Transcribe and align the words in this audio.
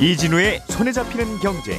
이진우의 0.00 0.62
손에 0.66 0.92
잡히는 0.92 1.40
경제. 1.40 1.78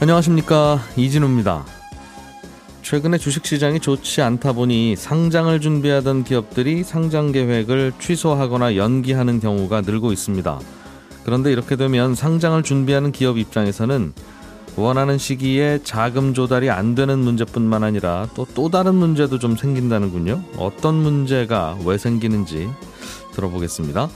안녕하십니까 0.00 0.80
이진우입니다. 0.98 1.64
최근에 2.82 3.16
주식시장이 3.16 3.80
좋지 3.80 4.20
않다 4.20 4.52
보니 4.52 4.96
상장을 4.96 5.58
준비하던 5.58 6.24
기업들이 6.24 6.84
상장 6.84 7.32
계획을 7.32 7.94
취소하거나 7.98 8.76
연기하는 8.76 9.40
경우가 9.40 9.80
늘고 9.80 10.12
있습니다. 10.12 10.60
그런데 11.24 11.50
이렇게 11.50 11.76
되면 11.76 12.14
상장을 12.14 12.62
준비하는 12.62 13.12
기업 13.12 13.38
입장에서는 13.38 14.12
원하는 14.76 15.18
시기에 15.18 15.80
자금 15.84 16.34
조달이 16.34 16.68
안 16.70 16.94
되는 16.94 17.18
문제뿐만 17.18 17.84
아니라 17.84 18.28
또 18.34 18.44
또 18.54 18.68
다른 18.70 18.94
문제도 18.94 19.38
좀 19.38 19.56
생긴다는군요. 19.56 20.42
어떤 20.56 20.94
문제가 20.94 21.76
왜 21.84 21.98
생기는지 21.98 22.68
들어보겠습니다. 23.34 24.08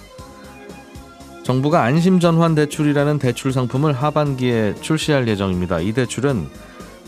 정부가 1.42 1.82
안심전환 1.82 2.54
대출이라는 2.54 3.18
대출 3.18 3.52
상품을 3.52 3.92
하반기에 3.94 4.74
출시할 4.80 5.26
예정입니다. 5.28 5.80
이 5.80 5.92
대출은 5.92 6.48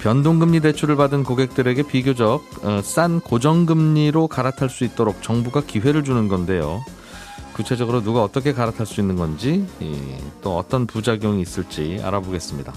변동금리 0.00 0.60
대출을 0.60 0.96
받은 0.96 1.24
고객들에게 1.24 1.82
비교적 1.84 2.42
어, 2.62 2.80
싼 2.82 3.20
고정금리로 3.20 4.28
갈아탈 4.28 4.70
수 4.70 4.84
있도록 4.84 5.22
정부가 5.22 5.62
기회를 5.62 6.04
주는 6.04 6.26
건데요. 6.28 6.82
구체적으로 7.52 8.02
누가 8.02 8.22
어떻게 8.22 8.52
갈아탈 8.52 8.86
수 8.86 9.00
있는 9.00 9.16
건지 9.16 9.66
또 10.40 10.56
어떤 10.56 10.86
부작용이 10.86 11.42
있을지 11.42 12.00
알아보겠습니다. 12.02 12.72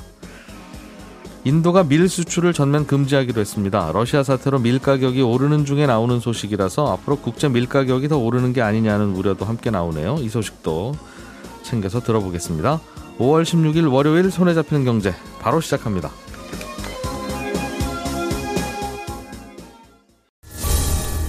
인도가 1.46 1.84
밀 1.84 2.08
수출을 2.08 2.54
전면 2.54 2.88
금지하기로 2.88 3.42
했습니다. 3.42 3.92
러시아 3.94 4.24
사태로 4.24 4.60
밀 4.60 4.80
가격이 4.80 5.22
오르는 5.22 5.66
중에 5.66 5.86
나오는 5.86 6.20
소식이라서 6.22 6.94
앞으로 6.94 7.18
국제 7.18 7.50
밀 7.50 7.68
가격이 7.68 8.08
더 8.08 8.18
오르는 8.18 8.54
게 8.54 8.62
아니냐는 8.62 9.14
우려도 9.14 9.44
함께 9.44 9.70
나오네요. 9.70 10.18
이 10.22 10.30
소식도 10.30 10.94
챙겨서 11.64 12.00
들어보겠습니다. 12.00 12.80
5월 13.20 13.44
16일 13.44 13.92
월요일 13.92 14.32
손에 14.32 14.54
잡히는 14.54 14.86
경제 14.86 15.14
바로 15.42 15.60
시작합니다. 15.60 16.12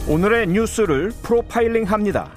오늘의 0.07 0.47
뉴스를 0.49 1.13
프로파일링 1.23 1.85
합니다. 1.85 2.31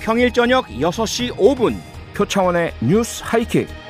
평일 0.00 0.30
저녁 0.32 0.66
6시 0.66 1.36
5분 1.36 1.78
표창원의 2.14 2.74
뉴스 2.82 3.22
하이킥. 3.24 3.83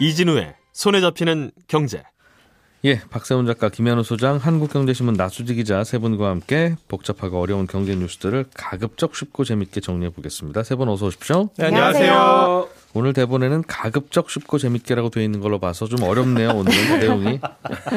이진우의 0.00 0.54
손에 0.72 1.00
잡히는 1.00 1.50
경제. 1.68 2.02
예, 2.86 2.98
박세훈 3.10 3.44
작가, 3.44 3.68
김현우 3.68 4.02
소장, 4.02 4.38
한국경제신문 4.38 5.12
나수지 5.14 5.54
기자 5.54 5.84
세 5.84 5.98
분과 5.98 6.30
함께 6.30 6.76
복잡하고 6.88 7.38
어려운 7.38 7.66
경제 7.66 7.94
뉴스들을 7.94 8.46
가급적 8.54 9.14
쉽고 9.14 9.44
재밌게 9.44 9.80
정리해 9.82 10.10
보겠습니다. 10.10 10.62
세 10.62 10.76
분 10.76 10.88
어서 10.88 11.04
오십시오. 11.06 11.50
네, 11.58 11.66
안녕하세요. 11.66 12.68
오늘 12.94 13.12
대본에는 13.12 13.64
가급적 13.66 14.30
쉽고 14.30 14.56
재밌게라고 14.56 15.10
되어 15.10 15.22
있는 15.22 15.40
걸로 15.40 15.58
봐서 15.58 15.86
좀 15.86 16.02
어렵네요. 16.02 16.52
오늘 16.54 16.72
내용이 16.98 17.38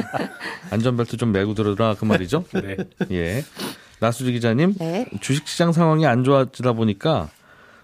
안전벨트 0.70 1.16
좀 1.16 1.32
매고 1.32 1.54
들어라 1.54 1.96
그 1.98 2.04
말이죠. 2.04 2.44
네. 2.54 2.76
예, 3.12 3.46
나수지 4.02 4.34
기자님, 4.34 4.74
네. 4.80 5.06
주식시장 5.22 5.72
상황이 5.72 6.06
안 6.06 6.26
좋아지다 6.26 6.74
보니까 6.74 7.30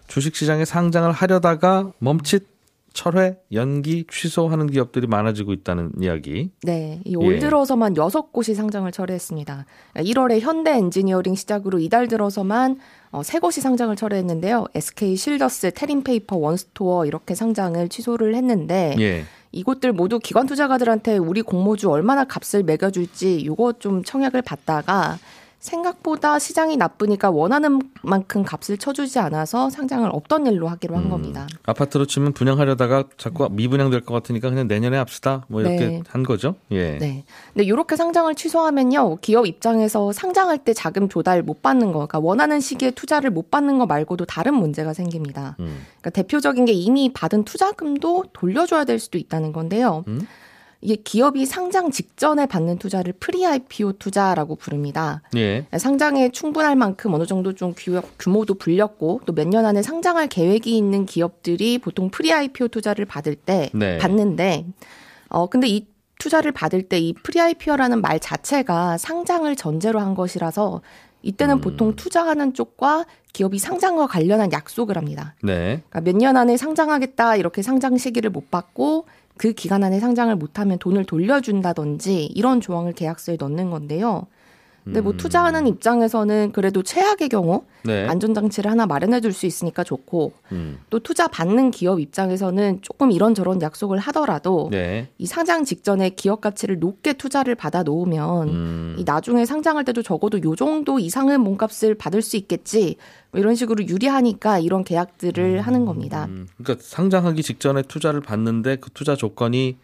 주식시장에 0.08 0.66
상장을 0.66 1.10
하려다가 1.14 1.94
멈칫 2.00 2.59
철회, 3.00 3.38
연기, 3.54 4.06
취소하는 4.12 4.68
기업들이 4.68 5.08
많아지고 5.08 5.54
있다는 5.54 5.94
이야기. 6.02 6.52
네, 6.64 7.00
올 7.16 7.36
예. 7.36 7.40
들어서만 7.40 7.96
여섯 7.96 8.34
곳이 8.34 8.54
상장을 8.54 8.92
철회했습니다. 8.92 9.66
1월에 9.96 10.42
현대 10.42 10.72
엔지니어링 10.72 11.36
시작으로 11.36 11.80
이달 11.80 12.10
들어서만 12.10 12.78
어, 13.12 13.24
세 13.24 13.40
곳이 13.40 13.62
상장을 13.62 13.96
철회했는데요. 13.96 14.66
SK 14.76 15.16
쉴더스, 15.16 15.72
태림페이퍼, 15.76 16.36
원스토어 16.36 17.06
이렇게 17.06 17.36
상장을 17.36 17.88
취소를 17.88 18.36
했는데 18.36 18.98
예. 19.00 19.24
이곳들 19.54 19.94
모두 19.94 20.20
기관 20.20 20.46
투자가들한테 20.46 21.20
우리 21.20 21.42
공모주 21.42 21.90
얼마나 21.90 22.26
값을 22.26 22.64
매겨줄지 22.64 23.46
요거 23.46 23.80
좀 23.80 24.04
청약을 24.04 24.42
받다가 24.42 25.18
생각보다 25.60 26.40
시장이 26.40 26.78
나쁘니까 26.78 27.30
원하는 27.30 27.80
만큼 28.02 28.44
값을 28.44 28.78
쳐주지 28.78 29.20
않아서 29.20 29.70
상장을 29.70 30.10
없던 30.12 30.48
일로 30.48 30.68
하기로 30.70 30.96
한 30.96 31.06
음. 31.06 31.10
겁니다. 31.10 31.48
아파트로 31.66 32.06
치면 32.06 32.34
분양하려다가 32.34 33.04
자꾸 33.18 33.48
미분양 33.52 33.90
될 33.90 34.00
것 34.00 34.14
같으니까 34.14 34.50
그냥 34.50 34.68
내년에 34.68 34.98
합시다. 34.98 35.46
뭐 35.50 35.62
이렇게 35.62 35.86
네. 35.86 36.04
한 36.08 36.24
거죠. 36.24 36.56
예. 36.72 36.98
네. 36.98 37.26
근데 37.54 37.66
이렇게 37.66 37.98
상장을 37.98 38.34
취소하면요. 38.34 39.18
기업 39.18 39.46
입장에서 39.46 40.14
상장할 40.14 40.60
때 40.60 40.74
자금 40.74 41.10
조달 41.10 41.44
못 41.44 41.62
받는 41.62 41.88
거, 41.88 41.94
그러니까 42.08 42.20
원하는 42.20 42.62
시기에 42.62 42.92
투자를 42.92 43.30
못 43.30 43.52
받는 43.52 43.78
거 43.78 43.86
말고도 43.86 44.26
다른 44.26 44.54
문제가 44.56 44.94
생깁니다. 44.94 45.58
음. 45.60 45.86
그러니까 46.00 46.10
대표적인 46.12 46.64
게 46.66 46.72
이미 46.72 47.12
받은 47.14 47.44
투자금도 47.44 48.26
돌려줘야 48.32 48.86
될 48.86 49.00
수도 49.00 49.18
있다는 49.18 49.52
건데요. 49.52 50.06
음? 50.08 50.26
이게 50.82 50.96
기업이 50.96 51.46
상장 51.46 51.92
직전에 51.92 52.46
받는 52.46 52.78
투자를 52.78 53.14
pre 53.20 53.46
IPO 53.46 53.94
투자라고 54.00 54.56
부릅니다. 54.56 55.22
예. 55.36 55.66
상장에 55.78 56.30
충분할 56.30 56.76
만큼 56.78 57.14
어느 57.14 57.26
정도 57.26 57.54
좀 57.54 57.74
규- 57.76 58.02
규모도 58.18 58.54
불렸고 58.54 59.22
또 59.26 59.34
몇 59.34 59.46
년 59.48 59.66
안에 59.66 59.82
상장할 59.82 60.28
계획이 60.28 60.78
있는 60.78 61.06
기업들이 61.06 61.80
보통 61.80 62.10
pre 62.10 62.32
IPO 62.32 62.70
투자를 62.70 63.06
받을 63.06 63.36
때 63.36 63.70
네. 63.74 63.98
받는데 63.98 64.66
어 65.30 65.48
근데 65.48 65.68
이 65.68 65.86
투자를 66.18 66.52
받을 66.54 66.84
때 66.84 66.98
이 67.00 67.14
pre 67.14 67.40
IPO라는 67.42 68.02
말 68.02 68.20
자체가 68.20 68.98
상장을 68.98 69.54
전제로 69.58 70.00
한 70.00 70.16
것이라서 70.16 70.82
이때는 71.24 71.56
음. 71.58 71.62
보통 71.62 71.96
투자하는 71.98 72.54
쪽과 72.54 73.06
기업이 73.34 73.60
상장과 73.60 74.08
관련한 74.08 74.52
약속을 74.54 74.96
합니다. 74.96 75.36
네. 75.44 75.82
그러니까 75.90 76.02
몇 76.02 76.16
년 76.16 76.38
안에 76.38 76.56
상장하겠다 76.56 77.36
이렇게 77.36 77.62
상장 77.62 77.98
시기를 77.98 78.30
못 78.30 78.50
박고 78.50 79.06
그 79.40 79.54
기간 79.54 79.86
안에 79.86 80.02
상장을 80.02 80.36
못하면 80.36 80.78
돈을 80.80 81.06
돌려준다든지 81.06 82.26
이런 82.26 82.60
조항을 82.60 82.92
계약서에 82.92 83.38
넣는 83.40 83.70
건데요. 83.70 84.28
근데 84.84 85.02
뭐 85.02 85.14
음. 85.14 85.18
투자하는 85.18 85.68
입장에서는 85.68 86.52
그래도 86.52 86.84
최악의 86.84 87.30
경우 87.30 87.64
네. 87.84 88.08
안전장치를 88.08 88.70
하나 88.70 88.86
마련해 88.86 89.22
줄수 89.22 89.46
있으니까 89.46 89.84
좋고 89.84 90.34
음. 90.52 90.80
또 90.90 91.00
투자 91.00 91.28
받는 91.28 91.72
기업 91.72 92.00
입장에서는 92.00 92.80
조금 92.82 93.12
이런저런 93.12 93.62
약속을 93.62 94.00
하더라도 94.00 94.70
네. 94.72 95.10
이 95.18 95.26
상장 95.26 95.64
직전에 95.64 96.10
기업 96.12 96.42
가치를 96.42 96.80
높게 96.80 97.14
투자를 97.14 97.56
받아 97.56 97.84
놓으면 97.84 98.50
음. 98.50 98.96
이 98.98 99.04
나중에 99.04 99.46
상장할 99.46 99.86
때도 99.86 100.02
적어도 100.02 100.42
요 100.44 100.56
정도 100.56 101.00
이상의 101.00 101.38
몸값을 101.38 101.96
받을 101.96 102.22
수 102.22 102.38
있겠지 102.38 102.98
뭐 103.32 103.40
이런 103.40 103.56
식으로 103.56 103.88
유리하니까 103.88 104.60
이런 104.60 104.84
계약들을 104.84 105.62
하는 105.62 105.86
겁니다. 105.86 106.26
음. 106.30 106.48
그러니까 106.58 106.84
상장하기 106.86 107.44
직전에 107.44 107.84
투자를 107.84 108.22
받는데 108.22 108.78
그 108.78 108.90
투자 108.92 109.16
조건이 109.16 109.78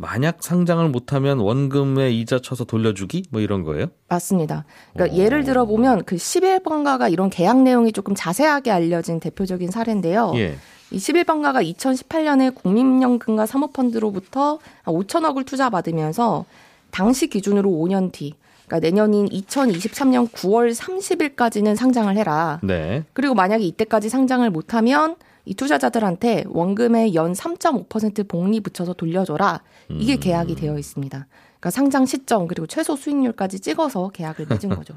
만약 0.00 0.42
상장을 0.42 0.88
못하면 0.88 1.38
원금에 1.38 2.10
이자 2.10 2.38
쳐서 2.38 2.64
돌려주기 2.64 3.24
뭐 3.30 3.42
이런 3.42 3.64
거예요? 3.64 3.88
맞습니다. 4.08 4.64
그러니까 4.94 5.16
예를 5.18 5.44
들어 5.44 5.66
보면 5.66 6.04
그 6.04 6.16
11번가가 6.16 7.12
이런 7.12 7.28
계약 7.28 7.60
내용이 7.60 7.92
조금 7.92 8.14
자세하게 8.14 8.70
알려진 8.70 9.20
대표적인 9.20 9.70
사례인데요. 9.70 10.32
예. 10.36 10.56
이 10.90 10.96
11번가가 10.96 11.62
2018년에 11.74 12.54
국민연금과 12.54 13.44
사모펀드로부터 13.44 14.58
5천억을 14.84 15.44
투자받으면서 15.44 16.46
당시 16.90 17.28
기준으로 17.28 17.68
5년 17.70 18.10
뒤, 18.10 18.32
그러니까 18.66 18.80
내년인 18.80 19.28
2023년 19.28 20.30
9월 20.32 20.74
30일까지는 20.74 21.76
상장을 21.76 22.16
해라. 22.16 22.58
네. 22.62 23.04
그리고 23.12 23.34
만약에 23.34 23.62
이때까지 23.64 24.08
상장을 24.08 24.48
못하면 24.48 25.16
이 25.50 25.54
투자자들한테 25.54 26.44
원금에 26.46 27.10
연3.5% 27.10 28.28
복리 28.28 28.60
붙여서 28.60 28.92
돌려줘라. 28.92 29.60
이게 29.88 30.14
음. 30.14 30.20
계약이 30.20 30.54
되어 30.54 30.78
있습니다. 30.78 31.26
그러니까 31.58 31.70
상장 31.70 32.06
시점 32.06 32.46
그리고 32.46 32.68
최소 32.68 32.94
수익률까지 32.94 33.58
찍어서 33.58 34.10
계약을 34.10 34.46
맺은 34.48 34.68
거죠. 34.68 34.94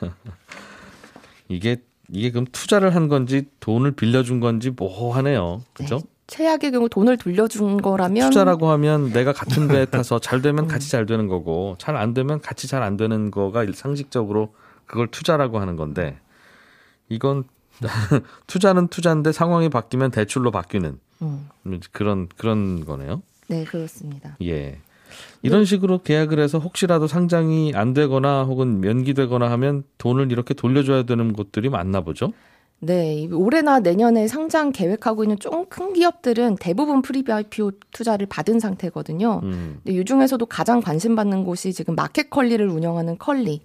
이게 1.48 1.76
이게 2.10 2.32
그럼 2.32 2.46
투자를 2.50 2.96
한 2.96 3.06
건지 3.06 3.44
돈을 3.60 3.92
빌려준 3.92 4.40
건지 4.40 4.70
모호하네요. 4.70 5.62
그죠? 5.72 5.98
네. 5.98 6.02
최악의 6.26 6.72
경우 6.72 6.88
돈을 6.88 7.16
돌려준 7.16 7.80
거라면 7.80 8.30
투자라고 8.30 8.70
하면 8.70 9.12
내가 9.12 9.32
같은 9.32 9.68
배에 9.68 9.84
타서 9.92 10.18
잘 10.18 10.42
되면 10.42 10.66
같이 10.66 10.90
잘 10.90 11.06
되는 11.06 11.28
거고 11.28 11.76
잘 11.78 11.94
안 11.96 12.12
되면 12.12 12.40
같이 12.40 12.66
잘 12.66 12.82
안 12.82 12.96
되는 12.96 13.30
거가 13.30 13.64
상식적으로 13.72 14.52
그걸 14.84 15.06
투자라고 15.12 15.60
하는 15.60 15.76
건데 15.76 16.18
이건 17.08 17.44
투자는 18.46 18.88
투자인데 18.88 19.32
상황이 19.32 19.68
바뀌면 19.68 20.10
대출로 20.10 20.50
바뀌는 20.50 20.98
음, 21.22 21.48
그런 21.92 22.28
그런 22.36 22.84
거네요. 22.84 23.22
네 23.48 23.64
그렇습니다. 23.64 24.36
예. 24.42 24.78
이런 25.42 25.64
식으로 25.64 26.02
계약을 26.02 26.38
해서 26.38 26.58
혹시라도 26.58 27.06
상장이 27.06 27.72
안 27.74 27.92
되거나 27.92 28.44
혹은 28.44 28.82
연기되거나 28.84 29.50
하면 29.50 29.84
돈을 29.98 30.32
이렇게 30.32 30.54
돌려줘야 30.54 31.02
되는 31.02 31.32
곳들이 31.32 31.68
많나 31.68 32.00
보죠. 32.00 32.32
네, 32.84 33.28
올해나 33.30 33.78
내년에 33.78 34.26
상장 34.26 34.72
계획하고 34.72 35.22
있는 35.22 35.38
좀 35.38 35.66
큰 35.68 35.92
기업들은 35.92 36.56
대부분 36.56 37.00
pre-IPO 37.00 37.72
투자를 37.92 38.26
받은 38.26 38.58
상태거든요. 38.60 39.40
음. 39.44 39.80
근데 39.84 40.00
이 40.00 40.04
중에서도 40.04 40.44
가장 40.46 40.80
관심 40.80 41.14
받는 41.14 41.44
곳이 41.44 41.72
지금 41.72 41.94
마켓컬리를 41.94 42.66
운영하는 42.68 43.16
컬리. 43.18 43.62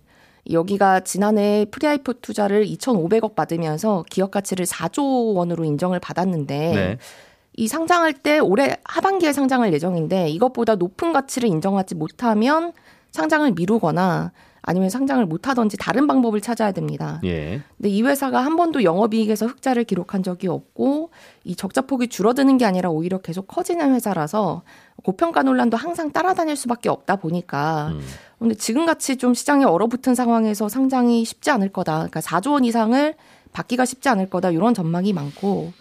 여기가 0.52 1.02
지난해 1.02 1.66
pre-IPO 1.72 2.14
투자를 2.14 2.66
2,500억 2.66 3.36
받으면서 3.36 4.04
기업 4.10 4.32
가치를 4.32 4.66
4조 4.66 5.36
원으로 5.36 5.64
인정을 5.64 6.00
받았는데 6.00 6.58
네. 6.58 6.98
이 7.54 7.68
상장할 7.68 8.14
때 8.14 8.40
올해 8.40 8.78
하반기에 8.86 9.34
상장할 9.34 9.74
예정인데 9.74 10.30
이것보다 10.30 10.76
높은 10.76 11.12
가치를 11.12 11.50
인정하지 11.50 11.96
못하면 11.96 12.72
상장을 13.12 13.52
미루거나 13.52 14.32
아니면 14.62 14.90
상장을 14.90 15.26
못하던지 15.26 15.78
다른 15.78 16.08
방법을 16.08 16.42
찾아야 16.42 16.74
됩니다. 16.74 17.22
예. 17.24 17.62
근데 17.78 17.90
이 17.90 18.02
회사가 18.04 18.42
한 18.42 18.58
번도 18.58 18.84
영업이익에서 18.84 19.48
흑자를 19.48 19.86
기록한 19.86 20.24
적이 20.24 20.50
없고 20.50 21.10
이 21.46 21.56
적자폭이 21.56 22.10
줄어드는 22.10 22.58
게 22.58 22.66
아니라 22.66 22.90
오히려 22.90 23.20
계속 23.20 23.48
커지는 23.48 23.94
회사라서 23.96 24.64
고평가 25.08 25.42
논란도 25.42 25.78
항상 25.78 26.12
따라다닐 26.12 26.58
수밖에 26.58 26.90
없다 26.90 27.16
보니까 27.16 27.92
음. 27.94 28.02
근데 28.40 28.56
지금 28.56 28.86
같이 28.86 29.16
좀 29.16 29.34
시장이 29.34 29.64
얼어붙은 29.64 30.16
상황에서 30.16 30.68
상장이 30.68 31.24
쉽지 31.24 31.50
않을 31.50 31.72
거다. 31.72 31.94
그러니까 31.94 32.20
4조 32.20 32.52
원 32.52 32.66
이상을 32.66 33.14
받기가 33.54 33.86
쉽지 33.86 34.10
않을 34.10 34.30
거다. 34.30 34.52
이런 34.52 34.74
전망이 34.74 35.14
많고 35.14 35.72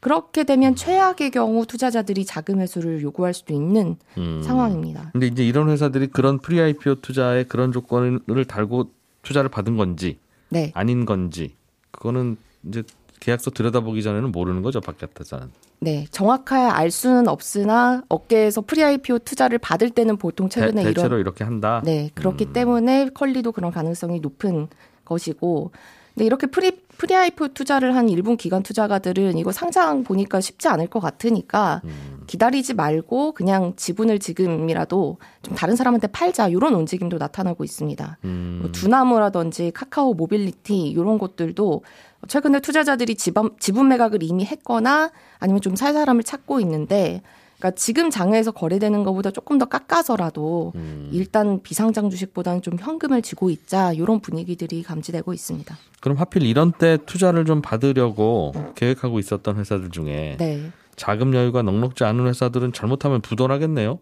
그렇게 0.00 0.44
되면 0.44 0.74
최악의 0.76 1.30
경우 1.30 1.66
투자자들이 1.66 2.24
자금 2.24 2.58
회수를 2.62 3.02
요구할 3.02 3.34
수도 3.34 3.52
있는 3.52 3.96
음. 4.16 4.42
상황입니다. 4.42 5.10
근데 5.12 5.26
이제 5.26 5.46
이런 5.46 5.68
회사들이 5.68 6.06
그런 6.06 6.38
pre-IPO 6.38 7.02
투자에 7.02 7.44
그런 7.44 7.72
조건을 7.72 8.46
달고 8.48 8.92
투자를 9.20 9.50
받은 9.50 9.76
건지 9.76 10.18
네. 10.48 10.72
아닌 10.74 11.04
건지 11.04 11.54
그거는 11.90 12.38
이제 12.66 12.82
계약서 13.20 13.50
들여다보기 13.50 14.02
전에는 14.02 14.32
모르는 14.32 14.62
거죠 14.62 14.80
바깥에서는. 14.80 15.69
네. 15.80 16.06
정확하게 16.10 16.70
알 16.70 16.90
수는 16.90 17.26
없으나 17.26 18.02
업계에서 18.08 18.60
pre-IPO 18.60 19.20
투자를 19.20 19.58
받을 19.58 19.90
때는 19.90 20.18
보통 20.18 20.48
대, 20.48 20.60
최근에 20.60 20.82
이런 20.82 20.94
대체로 20.94 21.18
이렇게 21.18 21.42
한다. 21.42 21.80
네, 21.84 22.10
그렇기 22.14 22.46
음. 22.46 22.52
때문에 22.52 23.08
컬리도 23.14 23.52
그런 23.52 23.72
가능성이 23.72 24.20
높은 24.20 24.68
것이고, 25.04 25.72
근데 26.14 26.26
이렇게 26.26 26.46
pre 26.46 26.72
pre-IPO 26.98 27.54
투자를 27.54 27.96
한 27.96 28.08
일부 28.10 28.36
기관 28.36 28.62
투자가들은 28.62 29.38
이거 29.38 29.52
상장 29.52 30.04
보니까 30.04 30.40
쉽지 30.40 30.68
않을 30.68 30.86
것 30.88 31.00
같으니까 31.00 31.80
음. 31.84 32.24
기다리지 32.26 32.74
말고 32.74 33.32
그냥 33.32 33.72
지분을 33.76 34.18
지금이라도 34.18 35.16
좀 35.42 35.54
다른 35.54 35.76
사람한테 35.76 36.08
팔자 36.08 36.48
이런 36.48 36.74
움직임도 36.74 37.16
나타나고 37.16 37.64
있습니다. 37.64 38.18
음. 38.24 38.58
뭐 38.62 38.70
두나무라든지 38.72 39.70
카카오 39.74 40.12
모빌리티 40.14 40.88
이런 40.88 41.16
것들도 41.18 41.82
최근에 42.28 42.60
투자자들이 42.60 43.14
지분, 43.14 43.50
지분 43.58 43.88
매각을 43.88 44.22
이미 44.22 44.44
했거나 44.44 45.10
아니면 45.38 45.62
좀 45.62 45.74
살 45.74 45.94
사람을 45.94 46.22
찾고 46.22 46.60
있는데 46.60 47.22
그러니까 47.60 47.72
지금 47.72 48.08
장에서 48.10 48.50
거래되는 48.50 49.04
것보다 49.04 49.30
조금 49.30 49.58
더 49.58 49.66
깎아서라도 49.66 50.72
음. 50.74 51.10
일단 51.12 51.62
비상장 51.62 52.08
주식보다는 52.08 52.62
좀 52.62 52.78
현금을 52.78 53.20
쥐고 53.20 53.50
있자 53.50 53.92
이런 53.92 54.20
분위기들이 54.20 54.82
감지되고 54.82 55.34
있습니다. 55.34 55.76
그럼 56.00 56.16
하필 56.16 56.42
이런 56.44 56.72
때 56.72 56.96
투자를 57.04 57.44
좀 57.44 57.60
받으려고 57.60 58.52
계획하고 58.74 59.18
있었던 59.18 59.56
회사들 59.58 59.90
중에 59.90 60.36
네. 60.38 60.72
자금 60.96 61.34
여유가 61.34 61.62
넉넉지 61.62 62.04
않은 62.04 62.26
회사들은 62.26 62.72
잘못하면 62.72 63.20
부도나겠네요. 63.20 63.98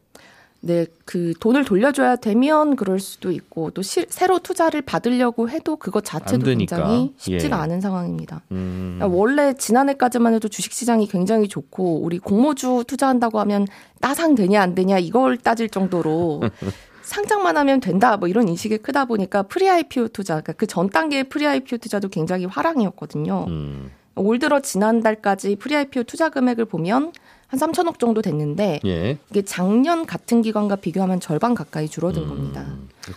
네, 0.61 0.87
그 1.05 1.35
돈을 1.39 1.65
돌려줘야 1.65 2.17
되면 2.17 2.75
그럴 2.75 2.99
수도 2.99 3.31
있고 3.31 3.71
또 3.71 3.83
시, 3.83 4.07
새로 4.09 4.41
투자를 4.41 4.83
받으려고 4.83 5.49
해도 5.49 5.77
그것 5.77 5.99
안 6.15 6.21
자체도. 6.23 6.45
굉장히 6.47 7.15
쉽지가 7.17 7.57
예. 7.57 7.61
않은 7.63 7.81
상황입니다. 7.81 8.43
음. 8.51 8.97
그러니까 8.99 9.17
원래 9.17 9.55
지난해까지만 9.55 10.35
해도 10.35 10.49
주식 10.49 10.73
시장이 10.73 11.07
굉장히 11.07 11.47
좋고 11.47 12.03
우리 12.03 12.19
공모주 12.19 12.85
투자한다고 12.89 13.39
하면 13.41 13.67
따상 14.01 14.35
되냐 14.35 14.61
안 14.61 14.75
되냐 14.75 14.99
이걸 14.99 15.37
따질 15.37 15.69
정도로 15.69 16.43
상장만 17.03 17.57
하면 17.57 17.81
된다 17.81 18.17
뭐 18.17 18.29
이런 18.29 18.49
인식이 18.49 18.79
크다 18.79 19.05
보니까 19.07 19.45
pre 19.45 19.69
IPO 19.71 20.09
투자 20.09 20.35
그러니까 20.35 20.53
그 20.55 20.67
전 20.67 20.91
단계의 20.91 21.25
pre 21.25 21.47
IPO 21.47 21.79
투자도 21.79 22.09
굉장히 22.09 22.45
활황이었거든요. 22.47 23.47
음. 23.49 23.91
올 24.17 24.41
들어 24.41 24.59
지난달까지 24.61 25.55
pre 25.57 25.77
IPO 25.77 26.03
투자 26.03 26.29
금액을 26.29 26.65
보면 26.65 27.13
한 27.49 27.59
3천억 27.59 27.99
정도 27.99 28.21
됐는데 28.23 28.81
예. 28.85 29.19
이게 29.31 29.43
작년 29.43 30.05
같은 30.07 30.43
기간과 30.43 30.77
비교하면 30.77 31.19
절반 31.19 31.55
가까이 31.55 31.89
줄어든 31.89 32.23
음. 32.25 32.29
겁니다. 32.29 32.67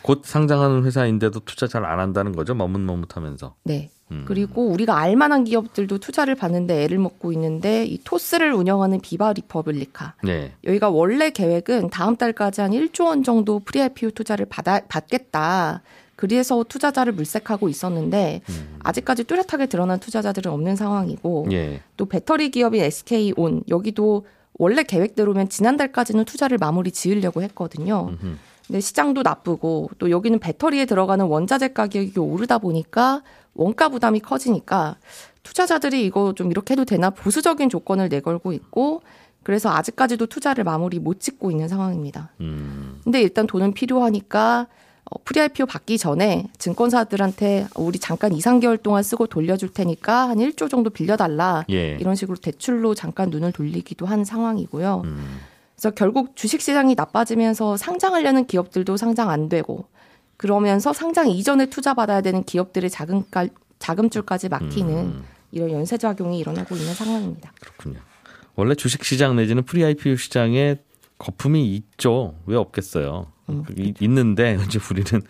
곧 0.02 0.22
상장하는 0.24 0.86
회사인데도 0.86 1.42
투자 1.42 1.68
잘 1.68 1.82
안 1.86 2.00
한다는 2.00 2.32
거죠. 2.32 2.56
머뭇머뭇하면서. 2.56 3.56
네. 3.64 3.90
음. 4.12 4.24
그리고 4.28 4.68
우리가 4.68 4.98
알만한 4.98 5.44
기업들도 5.46 5.98
투자를 5.98 6.36
받는데 6.36 6.84
애를 6.84 6.98
먹고 7.00 7.32
있는데 7.34 7.86
이 7.86 8.00
토스를 8.04 8.54
운영하는 8.54 9.00
비바 9.02 9.34
리퍼블리카 9.34 10.16
네. 10.24 10.54
여기가 10.66 10.90
원래 10.90 11.30
계획은 11.32 11.90
다음 11.90 12.16
달까지 12.16 12.62
한 12.62 12.72
1조 12.72 13.06
원 13.06 13.24
정도 13.24 13.60
pre-IPO 13.60 14.12
투자를 14.12 14.46
받아, 14.46 14.80
받겠다. 14.88 15.82
그래서 16.22 16.64
투자자를 16.64 17.14
물색하고 17.14 17.68
있었는데 17.68 18.42
음. 18.48 18.76
아직까지 18.84 19.24
뚜렷하게 19.24 19.66
드러난 19.66 20.00
투자자들은 20.00 20.52
없는 20.52 20.76
상황이고 20.76 21.48
예. 21.52 21.82
또 21.98 22.06
배터리 22.06 22.52
기업인 22.52 22.84
SK온 22.84 23.64
여기도 23.70 24.28
원래 24.54 24.84
계획대로면 24.84 25.50
지난달까지는 25.50 26.26
투자를 26.26 26.60
마무리 26.60 26.92
지으려고 26.92 27.42
했거든요. 27.42 28.10
음흠. 28.10 28.36
근데 28.68 28.80
시장도 28.82 29.24
나쁘고 29.24 29.90
또 29.98 30.12
여기는 30.12 30.38
배터리에 30.38 30.86
들어가는 30.86 31.26
원자재 31.26 31.70
가격이 31.70 32.20
오르다 32.20 32.60
보니까 32.60 33.24
원가 33.56 33.90
부담이 33.90 34.20
커지니까 34.20 34.98
투자자들이 35.42 36.06
이거 36.06 36.34
좀 36.36 36.52
이렇게 36.52 36.74
해도 36.74 36.86
되나 36.86 37.10
보수적인 37.10 37.70
조건을 37.70 38.10
내걸고 38.10 38.54
있고 38.54 39.02
그래서 39.42 39.72
아직까지도 39.72 40.28
투자를 40.28 40.66
마무리 40.66 41.00
못 41.00 41.20
짓고 41.20 41.50
있는 41.50 41.68
상황입니다. 41.68 42.30
음. 42.42 43.02
근데 43.04 43.24
일단 43.24 43.48
돈은 43.48 43.74
필요하니까 43.74 44.68
어, 44.68 44.68
pre-IPO 45.26 45.66
받기 45.66 45.98
전에 45.98 46.48
증권사들한테 46.58 47.68
우리 47.76 48.00
잠깐 48.00 48.34
2, 48.34 48.40
3개월 48.40 48.82
동안 48.82 49.04
쓰고 49.04 49.28
돌려줄 49.28 49.74
테니까 49.74 50.30
한 50.30 50.38
1조 50.38 50.70
정도 50.70 50.90
빌려달라. 50.90 51.66
예. 51.70 51.98
이런 52.00 52.16
식으로 52.16 52.38
대출로 52.38 52.96
잠깐 52.96 53.30
눈을 53.30 53.52
돌리기도 53.52 54.06
한 54.06 54.24
상황이고요. 54.24 55.02
음. 55.06 55.40
그래서 55.76 55.94
결국 55.96 56.36
주식시장이 56.36 56.96
나빠지면서 56.96 57.76
상장하려는 57.76 58.46
기업들도 58.46 58.98
상장 58.98 59.30
안 59.30 59.50
되고 59.50 59.86
그러면서 60.38 60.94
상장 60.94 61.30
이전에 61.30 61.68
투자받아야 61.68 62.22
되는 62.22 62.44
기업들의 62.44 62.90
자금가, 62.90 63.48
자금줄까지 63.80 64.50
막히는 64.50 64.94
음. 64.96 65.24
이런 65.52 65.72
연쇄작용이 65.72 66.40
일어나고 66.40 66.76
있는 66.76 66.94
상황입니다. 66.94 67.52
그렇군요. 67.60 68.00
원래 68.56 68.76
주식 68.76 69.04
시장 69.04 69.36
내지는 69.36 69.64
pre 69.64 69.84
IPO 69.84 70.16
시장에 70.16 70.78
거품이 71.18 71.76
있죠. 71.76 72.36
왜 72.46 72.56
없겠어요. 72.56 73.28
음, 73.52 73.64
이- 73.78 73.94
있는데 74.00 74.58
이제 74.68 74.80
우리는 74.90 75.22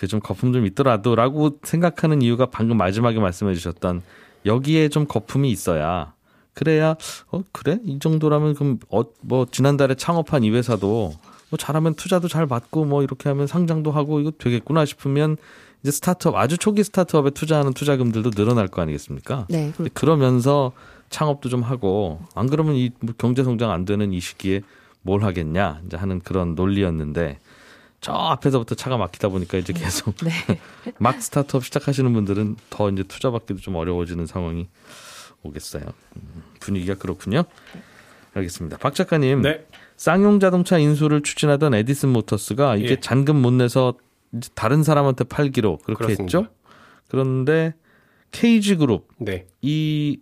그좀 0.00 0.20
거품 0.20 0.52
좀 0.52 0.64
있더라도라고 0.66 1.58
생각하는 1.62 2.22
이유가 2.22 2.46
방금 2.46 2.76
마지막에 2.76 3.18
말씀해 3.18 3.54
주셨던 3.54 4.02
여기에 4.46 4.88
좀 4.88 5.06
거품이 5.06 5.50
있어야 5.50 6.14
그래야 6.54 6.96
어 7.30 7.42
그래? 7.52 7.78
이 7.84 7.98
정도라면 7.98 8.54
그럼 8.54 8.78
어 8.90 9.04
뭐 9.20 9.46
지난달에 9.50 9.94
창업한 9.94 10.42
이 10.44 10.50
회사도 10.50 11.12
뭐 11.50 11.56
잘하면 11.58 11.94
투자도 11.94 12.28
잘 12.28 12.46
받고 12.46 12.84
뭐 12.86 13.02
이렇게 13.02 13.28
하면 13.28 13.46
상장도 13.46 13.90
하고 13.92 14.20
이거 14.20 14.30
되겠구나 14.36 14.84
싶으면 14.84 15.36
이제 15.82 15.90
스타트업 15.92 16.34
아주 16.36 16.56
초기 16.58 16.82
스타트업에 16.82 17.30
투자하는 17.30 17.72
투자금들도 17.74 18.30
늘어날 18.32 18.68
거 18.68 18.82
아니겠습니까? 18.82 19.46
네, 19.48 19.72
그렇- 19.76 19.88
그러면서 19.94 20.72
창업도 21.10 21.48
좀 21.48 21.62
하고 21.62 22.20
안 22.34 22.48
그러면 22.48 22.74
이뭐 22.74 23.14
경제 23.18 23.44
성장 23.44 23.70
안 23.70 23.84
되는 23.84 24.12
이 24.12 24.20
시기에 24.20 24.62
뭘 25.08 25.24
하겠냐 25.24 25.80
이제 25.86 25.96
하는 25.96 26.20
그런 26.20 26.54
논리였는데 26.54 27.38
저 28.02 28.12
앞에서부터 28.12 28.74
차가 28.74 28.98
막히다 28.98 29.30
보니까 29.30 29.56
이제 29.56 29.72
계속 29.72 30.14
네. 30.18 30.30
막 31.00 31.20
스타트업 31.20 31.64
시작하시는 31.64 32.12
분들은 32.12 32.56
더 32.68 32.90
이제 32.90 33.02
투자 33.04 33.30
받기도 33.30 33.58
좀 33.60 33.74
어려워지는 33.76 34.26
상황이 34.26 34.68
오겠어요. 35.42 35.82
음, 36.16 36.42
분위기가 36.60 36.94
그렇군요. 36.94 37.44
알겠습니다. 38.34 38.76
박 38.76 38.94
작가님, 38.94 39.40
네. 39.40 39.66
쌍용 39.96 40.40
자동차 40.40 40.78
인수를 40.78 41.22
추진하던 41.22 41.74
에디슨 41.74 42.10
모터스가 42.10 42.76
이게 42.76 42.90
예. 42.90 43.00
잔금 43.00 43.40
못 43.40 43.52
내서 43.52 43.94
이제 44.32 44.50
다른 44.54 44.82
사람한테 44.82 45.24
팔기로 45.24 45.78
그렇게 45.78 46.04
그렇습니다. 46.04 46.38
했죠. 46.38 46.52
그런데 47.08 47.74
KG 48.30 48.76
그룹 48.76 49.08
네. 49.18 49.46
이 49.62 50.20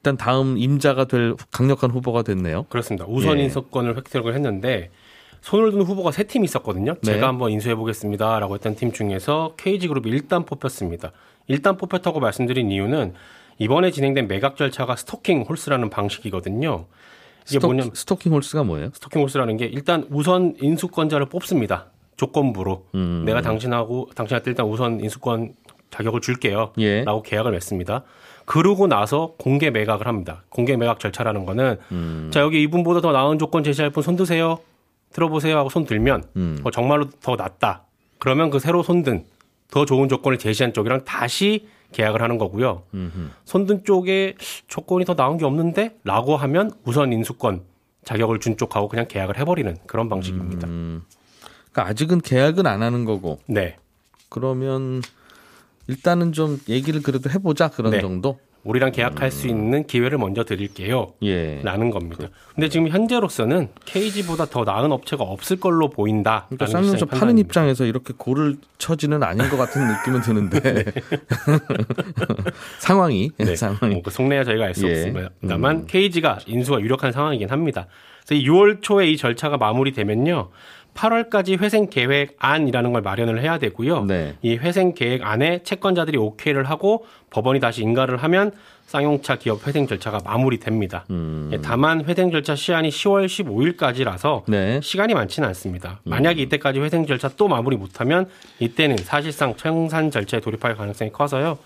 일단 0.00 0.16
다음 0.16 0.56
임자가 0.56 1.04
될 1.04 1.34
강력한 1.50 1.90
후보가 1.90 2.22
됐네요. 2.22 2.64
그렇습니다. 2.70 3.04
우선 3.06 3.38
예. 3.38 3.44
인수권을 3.44 3.96
획득을 3.98 4.34
했는데 4.34 4.90
손을 5.42 5.72
든 5.72 5.82
후보가 5.82 6.10
세 6.10 6.24
팀이 6.24 6.44
있었거든요. 6.44 6.94
네. 7.02 7.12
제가 7.12 7.28
한번 7.28 7.50
인수해 7.50 7.74
보겠습니다라고 7.74 8.54
했던 8.54 8.74
팀 8.76 8.92
중에서 8.92 9.54
KG그룹이 9.58 10.08
일단 10.08 10.46
뽑혔습니다. 10.46 11.12
일단 11.48 11.76
뽑혔다고 11.76 12.18
말씀드린 12.20 12.70
이유는 12.70 13.12
이번에 13.58 13.90
진행된 13.90 14.26
매각 14.26 14.56
절차가 14.56 14.96
stalking 14.96 15.42
horse라는 15.42 15.90
방식이거든요. 15.90 16.86
이게 17.42 17.58
스토, 17.58 17.66
뭐냐면 17.66 17.90
stalking 17.94 18.32
horse가 18.32 18.64
뭐예요? 18.64 18.90
stalking 18.94 19.20
horse라는 19.20 19.58
게 19.58 19.66
일단 19.66 20.06
우선 20.10 20.54
인수권자를 20.60 21.26
뽑습니다. 21.26 21.90
조건부로 22.16 22.86
음. 22.94 23.24
내가 23.26 23.42
당신하고 23.42 24.08
당신한테 24.14 24.50
일단 24.50 24.66
우선 24.66 25.00
인수권 25.00 25.54
자격을 25.90 26.20
줄게요. 26.20 26.72
예. 26.78 27.04
라고 27.04 27.22
계약을 27.22 27.52
맺습니다. 27.52 28.02
그러고 28.46 28.86
나서 28.86 29.34
공개 29.38 29.70
매각을 29.70 30.06
합니다. 30.06 30.42
공개 30.48 30.76
매각 30.76 30.98
절차라는 30.98 31.46
거는 31.46 31.76
음. 31.92 32.30
자 32.32 32.40
여기 32.40 32.62
이분보다 32.62 33.00
더 33.00 33.12
나은 33.12 33.38
조건 33.38 33.62
제시할 33.62 33.90
분 33.90 34.02
손 34.02 34.16
드세요. 34.16 34.58
들어보세요 35.12 35.58
하고 35.58 35.68
손 35.68 35.84
들면 35.84 36.24
음. 36.36 36.60
어, 36.64 36.70
정말로 36.70 37.08
더 37.20 37.36
낫다. 37.36 37.82
그러면 38.18 38.50
그 38.50 38.58
새로 38.58 38.82
손든 38.82 39.24
더 39.70 39.84
좋은 39.84 40.08
조건을 40.08 40.38
제시한 40.38 40.72
쪽이랑 40.72 41.04
다시 41.04 41.66
계약을 41.92 42.22
하는 42.22 42.38
거고요. 42.38 42.82
음흠. 42.94 43.30
손든 43.44 43.84
쪽에 43.84 44.34
조건이 44.68 45.04
더 45.04 45.14
나은 45.14 45.38
게 45.38 45.44
없는데 45.44 45.96
라고 46.04 46.36
하면 46.36 46.70
우선 46.84 47.12
인수권 47.12 47.62
자격을 48.04 48.38
준 48.40 48.56
쪽하고 48.56 48.88
그냥 48.88 49.06
계약을 49.08 49.36
해버리는 49.38 49.76
그런 49.86 50.08
방식입니다. 50.08 50.66
음. 50.68 51.02
그러니까 51.72 51.90
아직은 51.90 52.20
계약은 52.20 52.66
안 52.66 52.82
하는 52.82 53.04
거고 53.04 53.38
네. 53.46 53.76
그러면 54.28 55.02
일단은 55.90 56.32
좀 56.32 56.60
얘기를 56.68 57.02
그래도 57.02 57.30
해보자 57.30 57.68
그런 57.68 57.92
네. 57.92 58.00
정도. 58.00 58.38
우리랑 58.62 58.92
계약할 58.92 59.30
수 59.30 59.48
있는 59.48 59.86
기회를 59.86 60.18
먼저 60.18 60.44
드릴게요. 60.44 61.14
예. 61.22 61.62
라는 61.62 61.90
겁니다. 61.90 62.28
근데 62.54 62.68
지금 62.68 62.88
현재로서는 62.88 63.68
KG보다 63.86 64.44
더 64.46 64.64
나은 64.64 64.92
업체가 64.92 65.24
없을 65.24 65.58
걸로 65.58 65.88
보인다. 65.88 66.46
그러니까 66.50 66.66
쌍용차 66.66 67.06
파는 67.06 67.38
입장에서 67.38 67.86
이렇게 67.86 68.12
고를 68.16 68.56
처지는 68.76 69.22
아닌 69.22 69.48
것 69.48 69.56
같은 69.56 69.88
느낌은 69.88 70.20
드는데 70.20 70.84
상황이 72.78 73.30
네. 73.38 73.56
상황이 73.56 73.94
뭐, 73.94 74.02
그 74.02 74.10
속내야 74.10 74.44
저희가 74.44 74.66
알수 74.66 74.86
예. 74.88 74.92
없습니다만 74.92 75.76
음. 75.76 75.86
KG가 75.86 76.40
인수가 76.46 76.80
유력한 76.80 77.12
상황이긴 77.12 77.48
합니다. 77.48 77.86
그래서 78.26 78.44
6월 78.44 78.82
초에 78.82 79.10
이 79.10 79.16
절차가 79.16 79.56
마무리되면요. 79.56 80.50
8월까지 81.00 81.58
회생 81.60 81.88
계획 81.88 82.36
안이라는 82.38 82.92
걸 82.92 83.00
마련을 83.00 83.40
해야 83.40 83.58
되고요. 83.58 84.04
네. 84.04 84.34
이 84.42 84.56
회생 84.56 84.92
계획 84.92 85.24
안에 85.24 85.62
채권자들이 85.62 86.18
오케이를 86.18 86.64
하고 86.64 87.06
법원이 87.30 87.58
다시 87.60 87.82
인가를 87.82 88.18
하면 88.18 88.52
쌍용차 88.86 89.36
기업 89.36 89.66
회생 89.66 89.86
절차가 89.86 90.20
마무리됩니다. 90.24 91.06
음. 91.10 91.48
예, 91.52 91.60
다만 91.62 92.04
회생 92.04 92.30
절차 92.30 92.54
시한이 92.54 92.90
10월 92.90 93.26
15일까지라서 93.26 94.42
네. 94.48 94.80
시간이 94.82 95.14
많지는 95.14 95.48
않습니다. 95.48 96.00
만약에 96.04 96.42
이때까지 96.42 96.80
회생 96.80 97.06
절차 97.06 97.28
또 97.28 97.48
마무리 97.48 97.76
못하면 97.76 98.28
이때는 98.58 98.98
사실상 98.98 99.56
청산 99.56 100.10
절차에 100.10 100.40
돌입할 100.40 100.76
가능성이 100.76 101.12
커서요. 101.12 101.58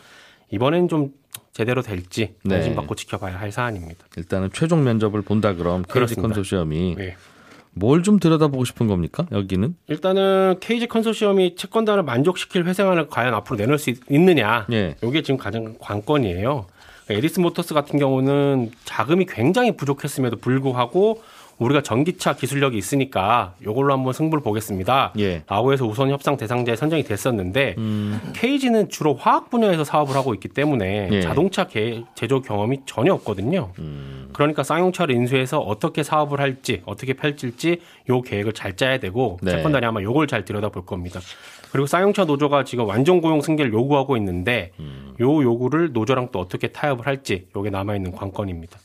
이번엔 0.51 0.89
좀 0.89 1.13
제대로 1.53 1.83
될지 1.83 2.35
네. 2.45 2.57
관심 2.57 2.75
받고 2.75 2.95
지켜봐야 2.95 3.41
할 3.41 3.51
사안입니다. 3.51 4.05
일단은 4.17 4.51
최종 4.53 4.85
면접을 4.85 5.23
본다 5.23 5.55
그럼 5.55 5.83
그렇습니다. 5.83 6.23
컨소시엄이 6.23 6.97
네. 6.99 7.17
뭘 7.75 8.03
좀 8.03 8.19
들여다보고 8.19 8.65
싶은 8.65 8.87
겁니까? 8.87 9.27
여기는? 9.33 9.75
일단은 9.89 10.57
KG 10.61 10.87
컨소시엄이 10.89 11.57
채권단을 11.57 12.03
만족시킬 12.05 12.65
회생안을 12.67 13.09
과연 13.09 13.35
앞으로 13.35 13.57
내놓을 13.57 13.79
수 13.79 13.91
있- 13.91 14.01
있느냐. 14.11 14.67
예. 14.73 14.97
이게 15.03 15.23
지금 15.23 15.39
가장 15.39 15.75
관건이에요. 15.81 16.67
에디슨 17.11 17.41
모터스 17.41 17.75
같은 17.75 17.99
경우는 17.99 18.71
자금이 18.85 19.27
굉장히 19.27 19.77
부족했음에도 19.77 20.37
불구하고 20.39 21.23
우리가 21.59 21.83
전기차 21.83 22.35
기술력이 22.35 22.77
있으니까 22.77 23.55
이걸로 23.63 23.93
한번 23.93 24.13
승부를 24.13 24.43
보겠습니다. 24.43 25.13
예. 25.19 25.43
라고 25.47 25.73
해서 25.73 25.87
우선 25.87 26.11
협상 26.11 26.37
대상자에 26.37 26.77
선정이 26.77 27.05
됐었는데 27.05 27.75
음. 27.79 28.21
KG는 28.35 28.89
주로 28.89 29.15
화학 29.15 29.51
분야에서 29.51 29.85
사업을 29.85 30.15
하고 30.17 30.35
있기 30.35 30.49
때문에 30.49 31.09
예. 31.13 31.21
자동차 31.21 31.67
개- 31.67 32.03
제조 32.15 32.43
경험이 32.43 32.81
전혀 32.87 33.13
없거든요. 33.15 33.71
음. 33.79 34.31
그러니까 34.33 34.63
쌍용차를 34.65 35.15
인수해서 35.15 35.61
어떻게 35.61 36.03
사업을 36.03 36.41
할지 36.41 36.83
어떻게 36.87 37.13
펼칠지 37.13 37.81
요 38.11 38.21
계획을 38.21 38.53
잘 38.53 38.75
짜야 38.77 38.99
되고 38.99 39.39
네. 39.43 39.53
채권단이 39.53 39.87
아마 39.87 40.03
요걸 40.03 40.27
잘 40.27 40.45
들여다볼 40.45 40.85
겁니다. 40.87 41.21
그리고 41.71 41.87
쌍용차 41.87 42.25
노조가 42.25 42.65
지금 42.65 42.87
완전 42.87 43.21
고용 43.21 43.41
승계를 43.41 43.73
요구하고 43.73 44.17
있는데 44.17 44.73
음. 44.81 45.15
요 45.21 45.43
요구를 45.43 45.93
노조랑 45.93 46.29
또 46.33 46.41
어떻게 46.41 46.69
타협을 46.69 47.07
할지 47.07 47.47
요게 47.55 47.71
남아 47.71 47.95
있는 47.97 48.13
관건입니다. 48.13 48.79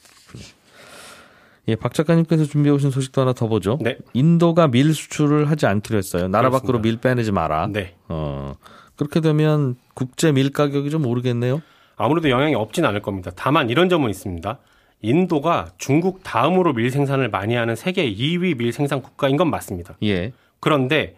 예, 1.69 1.75
박 1.75 1.93
작가님께서 1.93 2.45
준비해 2.45 2.73
오신 2.73 2.89
소식도 2.89 3.21
하나 3.21 3.33
더 3.33 3.47
보죠. 3.47 3.77
네. 3.81 3.97
인도가 4.13 4.67
밀 4.67 4.93
수출을 4.93 5.49
하지 5.49 5.67
않기로 5.67 5.97
했어요. 5.97 6.27
나라 6.27 6.49
그렇습니다. 6.49 6.59
밖으로 6.59 6.79
밀 6.81 6.97
빼내지 6.97 7.31
마라. 7.31 7.67
네. 7.71 7.95
어. 8.07 8.55
그렇게 8.95 9.21
되면 9.21 9.75
국제 9.93 10.31
밀 10.31 10.51
가격이 10.51 10.89
좀 10.89 11.05
오르겠네요. 11.05 11.61
아무래도 11.95 12.29
영향이 12.29 12.55
없진 12.55 12.85
않을 12.85 13.01
겁니다. 13.01 13.31
다만 13.35 13.69
이런 13.69 13.87
점은 13.87 14.09
있습니다. 14.09 14.57
인도가 15.01 15.67
중국 15.77 16.23
다음으로 16.23 16.73
밀 16.73 16.89
생산을 16.89 17.29
많이 17.29 17.55
하는 17.55 17.75
세계 17.75 18.11
2위 18.11 18.57
밀 18.57 18.73
생산 18.73 19.01
국가인 19.01 19.37
건 19.37 19.49
맞습니다. 19.49 19.95
예. 20.03 20.33
그런데 20.59 21.15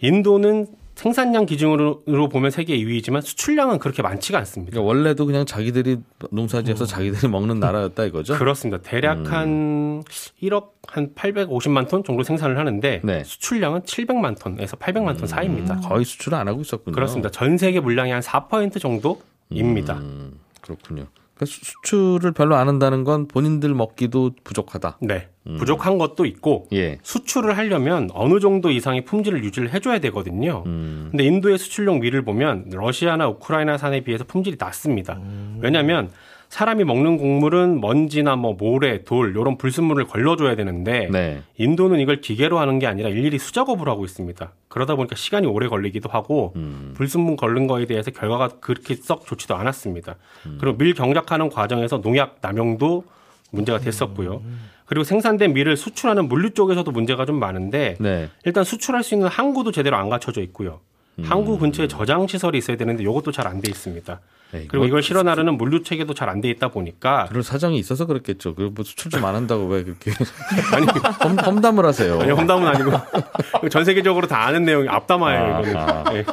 인도는 0.00 0.66
생산량 0.96 1.44
기준으로 1.44 2.28
보면 2.30 2.50
세계 2.50 2.76
2위이지만 2.78 3.20
수출량은 3.20 3.78
그렇게 3.78 4.00
많지가 4.00 4.38
않습니다. 4.38 4.72
그러니까 4.72 4.88
원래도 4.88 5.26
그냥 5.26 5.44
자기들이 5.44 5.98
농사지어서 6.30 6.86
자기들이 6.86 7.28
먹는 7.28 7.60
나라였다 7.60 8.06
이거죠. 8.06 8.32
음. 8.32 8.38
그렇습니다. 8.40 8.82
대략 8.82 9.18
음. 9.18 9.26
한 9.26 10.04
1억 10.42 10.70
한 10.88 11.14
850만 11.14 11.88
톤 11.88 12.02
정도 12.02 12.22
생산을 12.22 12.58
하는데 12.58 13.02
네. 13.04 13.24
수출량은 13.24 13.82
700만 13.82 14.40
톤에서 14.40 14.78
800만 14.78 15.18
톤 15.18 15.28
사이입니다. 15.28 15.80
거의 15.80 16.06
수출을 16.06 16.38
안 16.38 16.48
하고 16.48 16.62
있었군요. 16.62 16.94
그렇습니다. 16.94 17.30
전 17.30 17.58
세계 17.58 17.78
물량의 17.78 18.12
한 18.14 18.22
4% 18.22 18.80
정도입니다. 18.80 19.98
음, 19.98 20.40
그렇군요. 20.62 21.06
그러니까 21.36 21.46
수- 21.46 21.64
수출을 21.64 22.32
별로 22.32 22.56
안 22.56 22.66
한다는 22.68 23.04
건 23.04 23.28
본인들 23.28 23.74
먹기도 23.74 24.32
부족하다. 24.42 24.98
네. 25.02 25.28
부족한 25.58 25.96
것도 25.98 26.24
있고 26.24 26.66
예. 26.72 26.98
수출을 27.02 27.56
하려면 27.56 28.08
어느 28.14 28.40
정도 28.40 28.70
이상의 28.70 29.04
품질을 29.04 29.44
유지를 29.44 29.72
해줘야 29.72 30.00
되거든요. 30.00 30.64
음. 30.66 31.08
근데 31.12 31.24
인도의 31.24 31.58
수출용 31.58 32.00
밀을 32.00 32.22
보면 32.22 32.70
러시아나 32.72 33.28
우크라이나산에 33.28 34.00
비해서 34.00 34.24
품질이 34.24 34.56
낮습니다. 34.58 35.20
왜냐하면 35.60 36.10
사람이 36.48 36.84
먹는 36.84 37.18
곡물은 37.18 37.80
먼지나 37.80 38.36
뭐 38.36 38.54
모래, 38.54 39.02
돌 39.04 39.30
이런 39.30 39.58
불순물을 39.58 40.06
걸러줘야 40.06 40.54
되는데 40.54 41.08
네. 41.10 41.42
인도는 41.56 42.00
이걸 42.00 42.20
기계로 42.20 42.58
하는 42.58 42.78
게 42.78 42.86
아니라 42.86 43.08
일일이 43.08 43.38
수작업을 43.38 43.88
하고 43.88 44.04
있습니다. 44.04 44.52
그러다 44.68 44.94
보니까 44.94 45.16
시간이 45.16 45.46
오래 45.46 45.68
걸리기도 45.68 46.08
하고 46.08 46.52
음. 46.56 46.94
불순물 46.96 47.36
걸른 47.36 47.66
거에 47.66 47.86
대해서 47.86 48.10
결과가 48.10 48.48
그렇게 48.60 48.94
썩 48.94 49.26
좋지도 49.26 49.54
않았습니다. 49.56 50.16
그리고 50.60 50.76
밀 50.78 50.94
경작하는 50.94 51.48
과정에서 51.50 51.98
농약 51.98 52.38
남용도 52.40 53.04
문제가 53.50 53.78
됐었고요. 53.78 54.42
그리고 54.86 55.04
생산된 55.04 55.52
밀을 55.52 55.76
수출하는 55.76 56.28
물류 56.28 56.50
쪽에서도 56.50 56.90
문제가 56.90 57.26
좀 57.26 57.38
많은데 57.38 57.96
네. 57.98 58.28
일단 58.44 58.64
수출할 58.64 59.02
수 59.02 59.14
있는 59.14 59.28
항구도 59.28 59.72
제대로 59.72 59.96
안 59.96 60.08
갖춰져 60.08 60.40
있고요. 60.42 60.80
항구 61.22 61.58
근처에 61.58 61.88
저장 61.88 62.26
시설이 62.26 62.58
있어야 62.58 62.76
되는데 62.76 63.02
이것도 63.02 63.32
잘 63.32 63.46
안 63.46 63.60
돼 63.60 63.70
있습니다. 63.70 64.20
에이, 64.54 64.66
그리고 64.68 64.78
뭐 64.78 64.86
이걸 64.86 65.02
실어 65.02 65.22
나르는 65.22 65.56
물류 65.56 65.82
체계도 65.82 66.12
잘 66.14 66.28
안 66.28 66.40
돼 66.42 66.50
있다 66.50 66.68
보니까 66.68 67.26
그런 67.30 67.42
사정이 67.42 67.78
있어서 67.78 68.04
그렇겠죠. 68.06 68.54
그뭐 68.54 68.72
수출 68.84 69.10
좀 69.10 69.24
안 69.24 69.34
한다고 69.34 69.66
왜 69.66 69.82
그렇게 69.82 70.12
아니 70.74 70.86
험, 71.22 71.38
험담을 71.38 71.84
하세요. 71.86 72.20
아니 72.20 72.30
험담은 72.32 72.68
아니고 72.68 72.90
전 73.70 73.84
세계적으로 73.84 74.26
다 74.26 74.46
아는 74.46 74.64
내용이 74.64 74.88
앞담화예요 74.88 75.42
아, 75.56 75.60
이거는. 75.60 75.76
아. 75.76 76.04
예, 76.14 76.24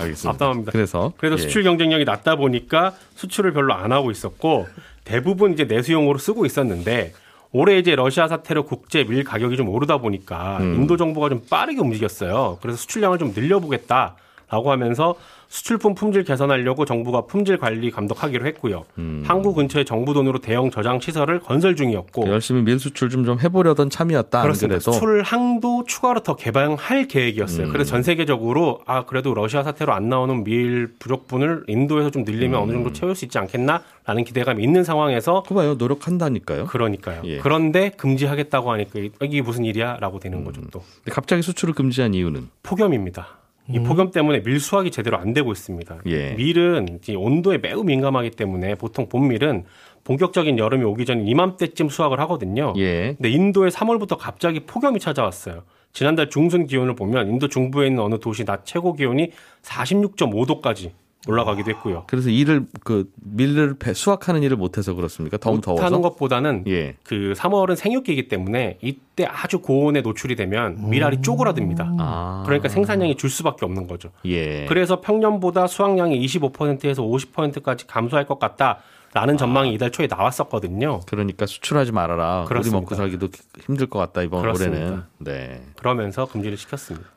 알겠습니다. 0.00 0.30
앞담합니다. 0.30 0.72
그래서 0.72 1.12
그래서 1.18 1.34
예. 1.36 1.38
수출 1.42 1.64
경쟁력이 1.64 2.04
낮다 2.04 2.36
보니까 2.36 2.92
수출을 3.16 3.52
별로 3.52 3.74
안 3.74 3.90
하고 3.92 4.10
있었고 4.12 4.68
대부분 5.04 5.52
이제 5.54 5.64
내수용으로 5.64 6.18
쓰고 6.18 6.46
있었는데 6.46 7.12
올해 7.52 7.78
이제 7.78 7.96
러시아 7.96 8.28
사태로 8.28 8.64
국제 8.64 9.04
밀 9.04 9.24
가격이 9.24 9.56
좀 9.56 9.68
오르다 9.68 9.98
보니까 9.98 10.58
음. 10.58 10.74
인도 10.74 10.96
정부가 10.96 11.28
좀 11.28 11.42
빠르게 11.48 11.80
움직였어요. 11.80 12.58
그래서 12.60 12.76
수출량을 12.78 13.18
좀 13.18 13.32
늘려보겠다라고 13.34 14.70
하면서 14.70 15.14
수출품 15.48 15.94
품질 15.94 16.24
개선하려고 16.24 16.84
정부가 16.84 17.22
품질 17.22 17.56
관리 17.56 17.90
감독하기로 17.90 18.46
했고요. 18.46 18.84
음. 18.98 19.22
항구 19.26 19.54
근처에 19.54 19.84
정부 19.84 20.12
돈으로 20.12 20.40
대형 20.40 20.70
저장 20.70 21.00
시설을 21.00 21.40
건설 21.40 21.74
중이었고 21.74 22.28
열심히 22.28 22.62
밀 22.62 22.78
수출 22.78 23.08
좀 23.10 23.18
좀 23.24 23.40
해보려던 23.40 23.90
참이었다. 23.90 24.38
안 24.38 24.42
그렇습니다. 24.44 24.78
수출 24.80 25.22
항도 25.22 25.84
추가로 25.86 26.20
더 26.20 26.36
개방할 26.36 27.08
계획이었어요. 27.08 27.66
음. 27.66 27.72
그래서 27.72 27.90
전 27.90 28.02
세계적으로 28.02 28.80
아 28.86 29.04
그래도 29.04 29.34
러시아 29.34 29.62
사태로 29.62 29.92
안 29.92 30.08
나오는 30.08 30.44
밀 30.44 30.88
부족분을 30.98 31.64
인도에서 31.66 32.10
좀 32.10 32.24
늘리면 32.24 32.60
어느 32.60 32.70
음. 32.70 32.74
정도 32.76 32.92
채울 32.92 33.14
수 33.16 33.24
있지 33.24 33.38
않겠나라는 33.38 34.24
기대감이 34.24 34.62
있는 34.62 34.84
상황에서 34.84 35.42
그거 35.42 35.56
봐요. 35.56 35.74
노력한다니까요. 35.74 36.66
그러니까요. 36.66 37.22
예. 37.24 37.38
그런데 37.38 37.90
금지하겠다고 37.96 38.70
하니까 38.72 39.00
이게 39.22 39.42
무슨 39.42 39.64
일이야라고 39.64 40.20
되는 40.20 40.44
거죠 40.44 40.60
음. 40.60 40.68
또 40.70 40.80
근데 41.04 41.10
갑자기 41.12 41.42
수출을 41.42 41.74
금지한 41.74 42.14
이유는 42.14 42.48
폭염입니다. 42.62 43.37
이 43.70 43.78
폭염 43.80 44.10
때문에 44.10 44.42
밀 44.42 44.60
수확이 44.60 44.90
제대로 44.90 45.18
안 45.18 45.32
되고 45.32 45.52
있습니다. 45.52 45.94
음. 45.94 46.00
예. 46.06 46.32
밀은 46.32 47.00
이 47.06 47.14
온도에 47.16 47.58
매우 47.58 47.84
민감하기 47.84 48.30
때문에 48.30 48.74
보통 48.76 49.08
봄밀은 49.08 49.64
본격적인 50.04 50.58
여름이 50.58 50.84
오기 50.84 51.04
전 51.04 51.26
이맘때쯤 51.26 51.90
수확을 51.90 52.18
하거든요. 52.20 52.72
예. 52.78 53.14
근데 53.14 53.30
인도에 53.30 53.68
3월부터 53.68 54.16
갑자기 54.18 54.60
폭염이 54.60 54.98
찾아왔어요. 55.00 55.64
지난달 55.92 56.30
중순 56.30 56.66
기온을 56.66 56.94
보면 56.94 57.28
인도 57.28 57.48
중부에 57.48 57.88
있는 57.88 58.02
어느 58.02 58.18
도시 58.18 58.44
낮 58.44 58.64
최고 58.64 58.94
기온이 58.94 59.32
46.5도까지 59.62 60.92
올라가기도 61.26 61.70
했고요. 61.72 62.04
그래서 62.06 62.30
일을 62.30 62.66
그 62.84 63.10
밀을 63.16 63.76
수확하는 63.92 64.42
일을 64.42 64.56
못해서 64.56 64.94
그렇습니까? 64.94 65.36
너무 65.36 65.60
더워서. 65.60 65.82
못하는 65.82 66.00
것보다는 66.02 66.64
예. 66.68 66.94
그 67.02 67.34
3월은 67.36 67.76
생육기이기 67.76 68.28
때문에 68.28 68.78
이때 68.80 69.24
아주 69.24 69.58
고온에 69.58 70.00
노출이 70.00 70.36
되면 70.36 70.88
밀알이 70.88 71.20
쪼그라듭니다. 71.22 71.94
아. 71.98 72.42
그러니까 72.46 72.68
생산량이 72.68 73.16
줄 73.16 73.30
수밖에 73.30 73.66
없는 73.66 73.88
거죠. 73.88 74.10
예. 74.26 74.66
그래서 74.66 75.00
평년보다 75.00 75.66
수확량이 75.66 76.24
25%에서 76.24 77.02
50%까지 77.02 77.86
감소할 77.86 78.26
것 78.26 78.38
같다 78.38 78.78
라는 79.14 79.36
전망이 79.36 79.72
이달 79.72 79.90
초에 79.90 80.06
나왔었거든요. 80.06 81.00
그러니까 81.06 81.46
수출하지 81.46 81.92
말아라. 81.92 82.44
그렇습니다. 82.46 82.76
우리 82.76 82.82
먹고 82.82 82.94
살기도 82.94 83.28
힘들 83.60 83.86
것 83.86 83.98
같다 83.98 84.22
이번 84.22 84.42
그렇습니다. 84.42 84.76
올해는. 84.76 85.02
네. 85.18 85.62
그러면서 85.76 86.26
금지를 86.26 86.56
시켰습니다. 86.56 87.08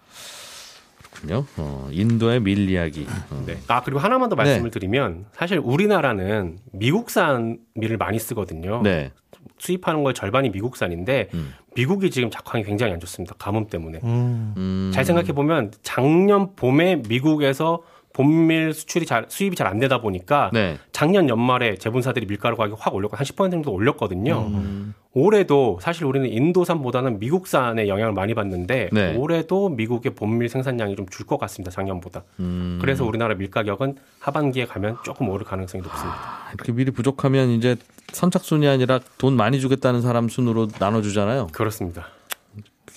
그렇군요. 1.22 1.46
어, 1.58 1.88
인도의 1.92 2.40
밀 2.42 2.70
이야기. 2.70 3.06
어. 3.30 3.44
네. 3.46 3.58
아 3.68 3.82
그리고 3.82 4.00
하나만 4.00 4.30
더 4.30 4.36
말씀을 4.36 4.72
드리면 4.72 5.26
사실 5.34 5.60
우리나라는 5.64 6.58
미국산 6.74 7.60
밀을 7.76 7.98
많이 7.98 8.20
쓰거든요. 8.20 8.82
네. 8.84 9.12
수입하는 9.58 10.04
걸 10.04 10.14
절반이 10.14 10.50
미국산인데 10.50 11.30
음. 11.34 11.54
미국이 11.76 12.10
지금 12.10 12.30
작황이 12.32 12.64
굉장히 12.64 12.94
안 12.94 13.00
좋습니다. 13.00 13.36
가뭄 13.38 13.68
때문에. 13.68 14.00
음. 14.04 14.54
음. 14.58 14.92
잘 14.94 15.06
생각해 15.06 15.34
보면 15.34 15.72
작년 15.84 16.56
봄에 16.56 16.98
미국에서 17.08 17.84
봄밀 18.14 18.74
수출이 18.74 19.06
잘 19.06 19.26
수입이 19.30 19.56
잘 19.56 19.68
안 19.68 19.80
되다 19.80 20.02
보니까 20.02 20.50
네. 20.52 20.78
작년 20.92 21.30
연말에 21.30 21.76
제분사들이 21.76 22.26
밀가루 22.26 22.58
가격 22.58 22.86
확 22.86 22.94
올렸고 22.94 23.16
한 23.16 23.24
10% 23.26 23.52
정도 23.52 23.72
올렸거든요. 23.72 24.48
음. 24.50 24.94
올해도 25.14 25.80
사실 25.82 26.06
우리는 26.06 26.30
인도산보다는 26.30 27.20
미국산의 27.20 27.90
영향을 27.90 28.14
많이 28.14 28.34
받는데 28.34 28.90
네. 28.94 29.16
올해도 29.18 29.70
미국의 29.70 30.14
봄밀 30.16 30.48
생산량이 30.48 30.96
좀 30.96 31.06
줄 31.12 31.26
것 31.26 31.38
같습니다. 31.38 31.70
작년보다. 31.72 32.24
음. 32.40 32.78
그래서 32.82 33.06
우리나라 33.06 33.36
밀 33.36 33.52
가격은 33.52 33.96
하반기에 34.20 34.66
가면 34.66 34.98
조금 35.04 35.28
오를 35.30 35.46
가능성이 35.46 35.84
높습니다. 35.84 36.18
이렇게 36.54 36.72
밀이 36.72 36.92
부족하면 36.92 37.50
이제 37.50 37.76
선착순이 38.14 38.68
아니라 38.68 39.00
돈 39.18 39.36
많이 39.36 39.60
주겠다는 39.60 40.02
사람 40.02 40.30
순으로 40.30 40.70
나눠주잖아요. 40.80 41.48
그렇습니다. 41.52 42.08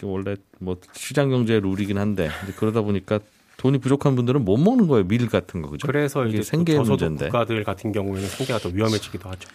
원래 0.03 0.37
뭐 0.59 0.77
시장 0.93 1.31
경제 1.31 1.59
룰이긴 1.59 1.99
한데 1.99 2.29
그러다 2.59 2.83
보니까 2.83 3.19
돈이 3.57 3.79
부족한 3.79 4.15
분들은 4.17 4.45
못 4.45 4.57
먹는 4.59 4.87
거예요. 4.87 5.05
밀 5.07 5.29
같은 5.29 5.63
거 5.63 5.71
그죠? 5.71 5.87
그래서 5.87 6.27
이게 6.27 6.43
생계 6.43 6.79
문제인데. 6.79 7.27
국가들 7.27 7.65
같은 7.65 7.91
경우에는 7.93 8.29
생계가 8.29 8.59
더 8.61 8.69
위험해지기도 8.69 9.29
하죠. 9.31 9.49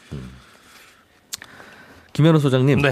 김현우 2.13 2.39
소장님. 2.39 2.82
네. 2.82 2.92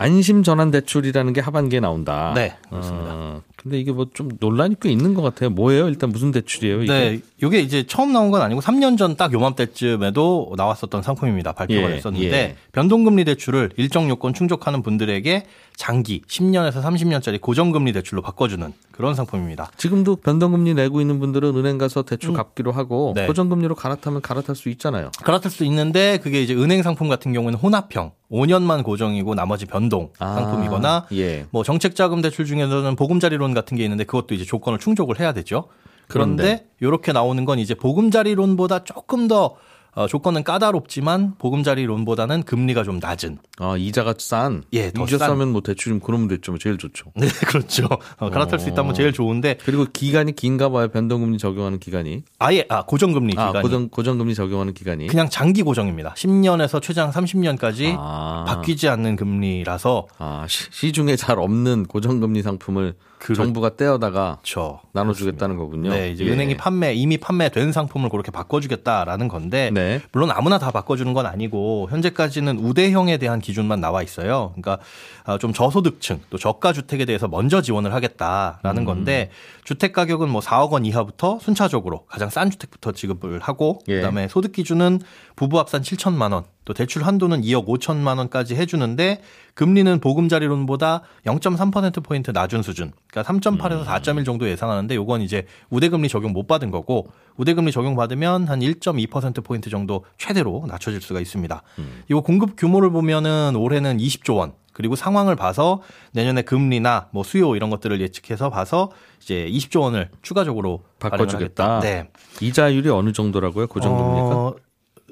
안심 0.00 0.44
전환 0.44 0.70
대출이라는 0.70 1.32
게 1.32 1.40
하반기에 1.40 1.80
나온다. 1.80 2.30
네, 2.32 2.54
그렇습니다. 2.70 3.10
어, 3.12 3.42
근데 3.56 3.80
이게 3.80 3.90
뭐 3.90 4.06
좀 4.14 4.28
논란이 4.38 4.76
꽤 4.80 4.90
있는 4.92 5.12
것 5.12 5.22
같아요. 5.22 5.50
뭐예요? 5.50 5.88
일단 5.88 6.10
무슨 6.10 6.30
대출이에요? 6.30 6.82
이게? 6.84 6.92
네, 6.92 7.20
이게 7.42 7.58
이제 7.58 7.84
처음 7.84 8.12
나온 8.12 8.30
건 8.30 8.40
아니고 8.40 8.60
3년 8.60 8.96
전 8.96 9.16
딱 9.16 9.32
요맘때쯤에도 9.32 10.52
나왔었던 10.56 11.02
상품입니다. 11.02 11.52
발표가 11.52 11.90
예, 11.90 11.94
됐었는데 11.96 12.32
예. 12.32 12.56
변동금리 12.70 13.24
대출을 13.24 13.70
일정 13.76 14.08
요건 14.08 14.34
충족하는 14.34 14.82
분들에게 14.84 15.46
장기 15.74 16.22
10년에서 16.28 16.80
30년짜리 16.80 17.40
고정금리 17.40 17.92
대출로 17.92 18.22
바꿔주는 18.22 18.72
그런 18.92 19.16
상품입니다. 19.16 19.72
지금도 19.78 20.16
변동금리 20.16 20.74
내고 20.74 21.00
있는 21.00 21.18
분들은 21.18 21.56
은행 21.56 21.76
가서 21.76 22.02
대출 22.02 22.32
갚기로 22.34 22.70
하고 22.70 23.14
네. 23.16 23.26
고정금리로 23.26 23.74
갈아타면 23.74 24.20
갈아탈 24.22 24.54
수 24.54 24.68
있잖아요. 24.68 25.10
갈아탈 25.24 25.50
수 25.50 25.64
있는데 25.64 26.18
그게 26.18 26.40
이제 26.40 26.54
은행 26.54 26.84
상품 26.84 27.08
같은 27.08 27.32
경우는 27.32 27.58
혼합형 27.58 28.12
5년만 28.30 28.84
고정이고 28.84 29.34
나머지 29.34 29.66
변동 29.66 30.10
아, 30.18 30.34
상품이거나 30.34 31.06
예. 31.12 31.46
뭐 31.50 31.64
정책자금 31.64 32.20
대출 32.20 32.44
중에서는 32.44 32.96
보금자리론 32.96 33.54
같은 33.54 33.76
게 33.76 33.84
있는데 33.84 34.04
그것도 34.04 34.34
이제 34.34 34.44
조건을 34.44 34.78
충족을 34.78 35.18
해야 35.20 35.32
되죠. 35.32 35.68
그런데 36.08 36.42
그런데? 36.42 36.66
이렇게 36.80 37.12
나오는 37.12 37.44
건 37.44 37.58
이제 37.58 37.74
보금자리론보다 37.74 38.84
조금 38.84 39.28
더 39.28 39.56
어, 39.98 40.06
조건은 40.06 40.44
까다롭지만 40.44 41.34
보금자리론보다는 41.38 42.44
금리가 42.44 42.84
좀 42.84 43.00
낮은. 43.00 43.38
아 43.58 43.76
이자가 43.76 44.14
싼. 44.18 44.62
예, 44.72 44.92
더 44.92 45.02
이자 45.02 45.18
싼. 45.18 45.30
싸면 45.30 45.48
뭐 45.48 45.60
대출이면 45.60 46.00
그러면 46.04 46.28
됐죠. 46.28 46.52
뭐 46.52 46.58
제일 46.60 46.78
좋죠. 46.78 47.06
네, 47.18 47.26
그렇죠. 47.26 47.88
어, 48.18 48.30
갈아탈 48.30 48.60
수 48.60 48.68
있다면 48.68 48.94
제일 48.94 49.12
좋은데 49.12 49.58
그리고 49.64 49.86
기간이 49.92 50.36
긴가 50.36 50.68
봐요. 50.68 50.86
변동금리 50.86 51.38
적용하는 51.38 51.80
기간이. 51.80 52.22
아예 52.38 52.64
아 52.68 52.84
고정금리 52.84 53.34
아 53.36 53.48
기간이 53.48 53.62
고정 53.64 53.88
고정금리 53.88 54.36
적용하는 54.36 54.72
기간이. 54.72 55.08
그냥 55.08 55.28
장기 55.28 55.64
고정입니다. 55.64 56.14
10년에서 56.14 56.80
최장 56.80 57.10
30년까지 57.10 57.96
아. 57.98 58.44
바뀌지 58.46 58.88
않는 58.88 59.16
금리라서 59.16 60.06
아 60.18 60.46
시, 60.48 60.70
시중에 60.70 61.16
잘 61.16 61.40
없는 61.40 61.86
고정금리 61.86 62.42
상품을 62.42 62.94
그렇- 63.18 63.34
정부가 63.36 63.76
떼어다가 63.76 64.38
그렇죠. 64.40 64.80
나눠주겠다는 64.92 65.56
거군요. 65.56 65.90
네, 65.90 66.10
이제 66.10 66.24
예. 66.24 66.30
은행이 66.30 66.56
판매 66.56 66.94
이미 66.94 67.18
판매된 67.18 67.72
상품을 67.72 68.08
그렇게 68.10 68.30
바꿔주겠다라는 68.30 69.28
건데 69.28 69.70
네. 69.72 70.00
물론 70.12 70.30
아무나 70.30 70.58
다 70.58 70.70
바꿔주는 70.70 71.12
건 71.14 71.26
아니고 71.26 71.88
현재까지는 71.90 72.58
우대형에 72.58 73.16
대한 73.18 73.40
기준만 73.40 73.80
나와 73.80 74.02
있어요. 74.02 74.52
그러니까 74.54 74.78
아, 75.24 75.38
좀 75.38 75.52
저소득층 75.52 76.20
또 76.30 76.38
저가 76.38 76.72
주택에 76.72 77.04
대해서 77.04 77.28
먼저 77.28 77.60
지원을 77.62 77.90
음. 77.90 77.94
하겠다라는 77.94 78.84
건데 78.84 79.30
주택 79.64 79.92
가격은 79.92 80.28
뭐 80.30 80.40
4억 80.40 80.70
원 80.70 80.84
이하부터 80.86 81.38
순차적으로 81.40 82.04
가장 82.06 82.30
싼 82.30 82.50
주택부터 82.50 82.92
지급을 82.92 83.40
하고 83.40 83.80
예. 83.88 83.96
그다음에 83.96 84.28
소득 84.28 84.52
기준은 84.52 85.00
부부 85.36 85.58
합산 85.58 85.82
7천만 85.82 86.32
원, 86.32 86.44
또 86.68 86.74
대출 86.74 87.02
한도는 87.04 87.40
2억 87.40 87.66
5천만 87.66 88.18
원까지 88.18 88.54
해주는데 88.54 89.22
금리는 89.54 90.00
보금자리론보다 90.00 91.00
0.3% 91.24 92.04
포인트 92.04 92.30
낮은 92.30 92.62
수준, 92.62 92.92
그러니까 93.10 93.32
3.8에서 93.32 93.86
4.1 93.86 94.26
정도 94.26 94.46
예상하는데 94.46 94.94
요건 94.94 95.22
이제 95.22 95.46
우대금리 95.70 96.10
적용 96.10 96.34
못 96.34 96.46
받은 96.46 96.70
거고 96.70 97.08
우대금리 97.38 97.72
적용 97.72 97.96
받으면 97.96 98.48
한 98.48 98.60
1.2% 98.60 99.42
포인트 99.42 99.70
정도 99.70 100.04
최대로 100.18 100.66
낮춰질 100.68 101.00
수가 101.00 101.20
있습니다. 101.20 101.62
이거 102.10 102.20
공급 102.20 102.54
규모를 102.58 102.90
보면은 102.90 103.56
올해는 103.56 103.96
20조 103.96 104.36
원. 104.36 104.52
그리고 104.74 104.94
상황을 104.94 105.34
봐서 105.34 105.82
내년에 106.12 106.42
금리나 106.42 107.08
뭐 107.10 107.24
수요 107.24 107.56
이런 107.56 107.68
것들을 107.68 108.00
예측해서 108.00 108.48
봐서 108.48 108.92
이제 109.20 109.48
20조 109.50 109.80
원을 109.80 110.10
추가적으로 110.22 110.84
바꿔주겠다. 111.00 111.80
네. 111.80 112.08
이자율이 112.40 112.88
어느 112.90 113.10
정도라고요? 113.10 113.66
고정금리가? 113.66 114.36
어, 114.36 114.54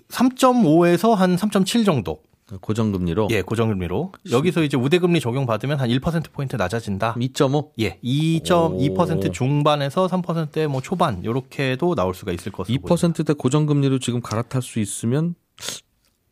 3.5에서 0.09 1.15
한 1.15 1.37
3.7 1.37 1.85
정도. 1.85 2.21
고정금리로? 2.61 3.29
예, 3.33 3.43
고정금리로. 3.43 4.13
여기서 4.31 4.63
이제 4.63 4.77
우대금리 4.77 5.19
적용받으면 5.19 5.81
한 5.81 5.89
1%포인트 5.89 6.55
낮아진다. 6.55 7.15
2.5? 7.15 7.71
예, 7.81 7.99
2.2% 8.05 9.29
오. 9.29 9.33
중반에서 9.33 10.07
3%대 10.07 10.69
뭐 10.69 10.81
초반, 10.81 11.25
요렇게도 11.25 11.97
나올 11.97 12.15
수가 12.15 12.31
있을 12.31 12.53
것으로 12.53 12.79
보입니다. 12.81 13.23
2%대 13.23 13.33
고정금리로 13.33 13.99
지금 13.99 14.21
갈아탈 14.21 14.63
수 14.63 14.79
있으면 14.79 15.35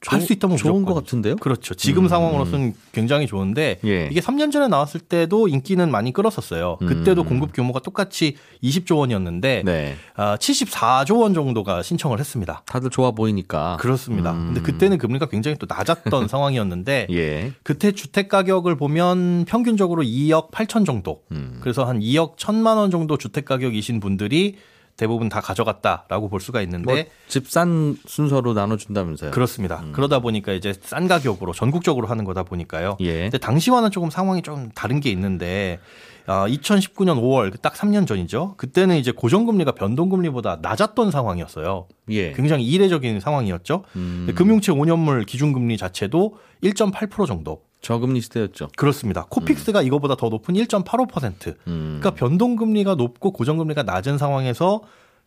할 0.06 0.20
수 0.20 0.32
있다면 0.32 0.56
좋은 0.56 0.74
무조건 0.74 0.94
것 0.94 1.04
같은데요? 1.04 1.36
그렇죠. 1.36 1.74
지금 1.74 2.04
음. 2.04 2.08
상황으로서는 2.08 2.74
굉장히 2.92 3.26
좋은데 3.26 3.78
예. 3.84 4.08
이게 4.10 4.20
3년 4.20 4.50
전에 4.52 4.68
나왔을 4.68 5.00
때도 5.00 5.48
인기는 5.48 5.90
많이 5.90 6.12
끌었었어요. 6.12 6.78
그때도 6.78 7.22
음. 7.22 7.28
공급 7.28 7.52
규모가 7.52 7.80
똑같이 7.80 8.36
20조 8.62 8.98
원이었는데 8.98 9.62
네. 9.64 9.96
아, 10.16 10.36
74조 10.36 11.20
원 11.20 11.34
정도가 11.34 11.82
신청을 11.82 12.20
했습니다. 12.20 12.62
다들 12.66 12.90
좋아 12.90 13.10
보이니까. 13.10 13.76
그렇습니다. 13.80 14.32
음. 14.32 14.46
근데 14.46 14.60
그때는 14.62 14.98
금리가 14.98 15.26
굉장히 15.26 15.56
또 15.58 15.66
낮았던 15.68 16.28
상황이었는데 16.28 17.08
예. 17.10 17.52
그때 17.62 17.92
주택 17.92 18.28
가격을 18.28 18.76
보면 18.76 19.44
평균적으로 19.46 20.02
2억 20.02 20.50
8천 20.50 20.86
정도. 20.86 21.22
음. 21.32 21.58
그래서 21.60 21.84
한 21.84 22.00
2억 22.00 22.36
1천만 22.36 22.76
원 22.76 22.90
정도 22.90 23.16
주택 23.16 23.44
가격이신 23.44 24.00
분들이 24.00 24.56
대부분 24.96 25.28
다 25.28 25.40
가져갔다라고 25.40 26.28
볼 26.28 26.40
수가 26.40 26.62
있는데 26.62 27.08
뭐집싼 27.24 27.96
순서로 28.06 28.52
나눠준다면서요? 28.54 29.32
그렇습니다. 29.32 29.84
그러다 29.92 30.20
보니까 30.20 30.52
이제 30.52 30.72
싼 30.82 31.08
가격으로 31.08 31.52
전국적으로 31.52 32.06
하는 32.06 32.24
거다 32.24 32.44
보니까요. 32.44 32.96
예. 33.00 33.22
근데 33.22 33.38
당시와는 33.38 33.90
조금 33.90 34.10
상황이 34.10 34.42
좀 34.42 34.70
다른 34.74 35.00
게 35.00 35.10
있는데 35.10 35.80
아, 36.26 36.46
2019년 36.46 37.20
5월 37.20 37.60
딱 37.60 37.74
3년 37.74 38.06
전이죠. 38.06 38.54
그때는 38.56 38.96
이제 38.96 39.10
고정금리가 39.10 39.72
변동금리보다 39.72 40.58
낮았던 40.62 41.10
상황이었어요. 41.10 41.88
예. 42.10 42.32
굉장히 42.32 42.64
이례적인 42.64 43.20
상황이었죠. 43.20 43.84
음. 43.96 44.32
금융채 44.34 44.72
5년물 44.72 45.26
기준금리 45.26 45.76
자체도 45.76 46.36
1.8% 46.62 47.26
정도. 47.26 47.62
저금리 47.84 48.20
시대였죠. 48.22 48.68
그렇습니다. 48.76 49.26
코픽스가 49.28 49.82
이거보다 49.82 50.16
더 50.16 50.28
높은 50.30 50.54
1.85%. 50.54 51.54
음. 51.68 51.98
그러니까 52.00 52.10
변동금리가 52.12 52.94
높고 52.94 53.32
고정금리가 53.32 53.82
낮은 53.84 54.16
상황에서 54.18 54.80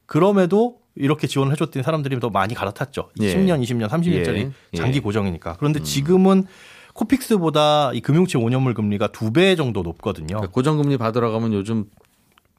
그럼에도 0.08 0.80
이렇게 0.96 1.28
지원을 1.28 1.52
해줬더니 1.54 1.84
사람들이 1.84 2.20
더 2.20 2.30
많이 2.32 2.56
갈아탔죠. 2.56 3.10
예. 3.22 3.36
10년, 3.36 3.62
20년, 3.64 3.88
30년짜리 3.90 4.38
예. 4.38 4.52
예. 4.74 4.78
장기 4.78 5.00
고정이니까. 5.00 5.58
그런데 5.58 5.82
지금은 5.84 6.46
코픽스보다 6.94 7.92
이 7.94 8.02
금융채 8.02 8.40
5년물 8.40 8.74
금리가 8.76 9.08
두 9.12 9.32
배 9.32 9.56
정도 9.56 9.84
높거든요. 9.84 10.28
그러니까 10.28 10.52
고정금리 10.52 10.98
받으러 10.98 11.30
가면 11.32 11.54
요즘 11.54 11.86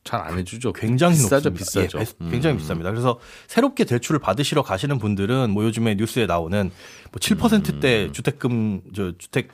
잘안 0.04 0.38
해주죠. 0.38 0.72
굉장히 0.74 1.14
비싸죠, 1.16 1.50
높습니다. 1.50 1.98
비싸죠. 1.98 1.98
예, 1.98 2.04
비- 2.24 2.30
굉장히 2.30 2.56
음. 2.56 2.60
비쌉니다. 2.62 2.84
그래서 2.84 3.18
새롭게 3.48 3.84
대출을 3.84 4.20
받으시러 4.20 4.62
가시는 4.62 4.98
분들은 4.98 5.50
뭐 5.50 5.64
요즘에 5.64 5.96
뉴스에 5.96 6.26
나오는 6.26 6.70
뭐 7.10 7.18
7%대 7.18 8.04
음. 8.06 8.12
주택금 8.12 8.82
저 8.94 9.12
주택 9.18 9.48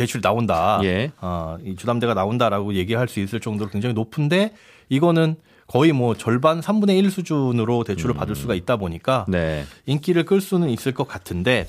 대출 0.00 0.22
나온다. 0.22 0.80
예. 0.82 1.12
아, 1.20 1.58
이 1.62 1.76
주담대가 1.76 2.14
나온다라고 2.14 2.72
얘기할 2.72 3.06
수 3.06 3.20
있을 3.20 3.38
정도로 3.38 3.68
굉장히 3.70 3.92
높은데 3.92 4.54
이거는 4.88 5.36
거의 5.66 5.92
뭐 5.92 6.14
절반 6.14 6.60
3분의 6.60 6.98
1 6.98 7.10
수준으로 7.10 7.84
대출을 7.84 8.14
받을 8.14 8.34
수가 8.34 8.54
있다 8.54 8.76
보니까 8.76 9.26
네. 9.28 9.64
인기를 9.84 10.24
끌 10.24 10.40
수는 10.40 10.70
있을 10.70 10.92
것 10.92 11.06
같은데 11.06 11.68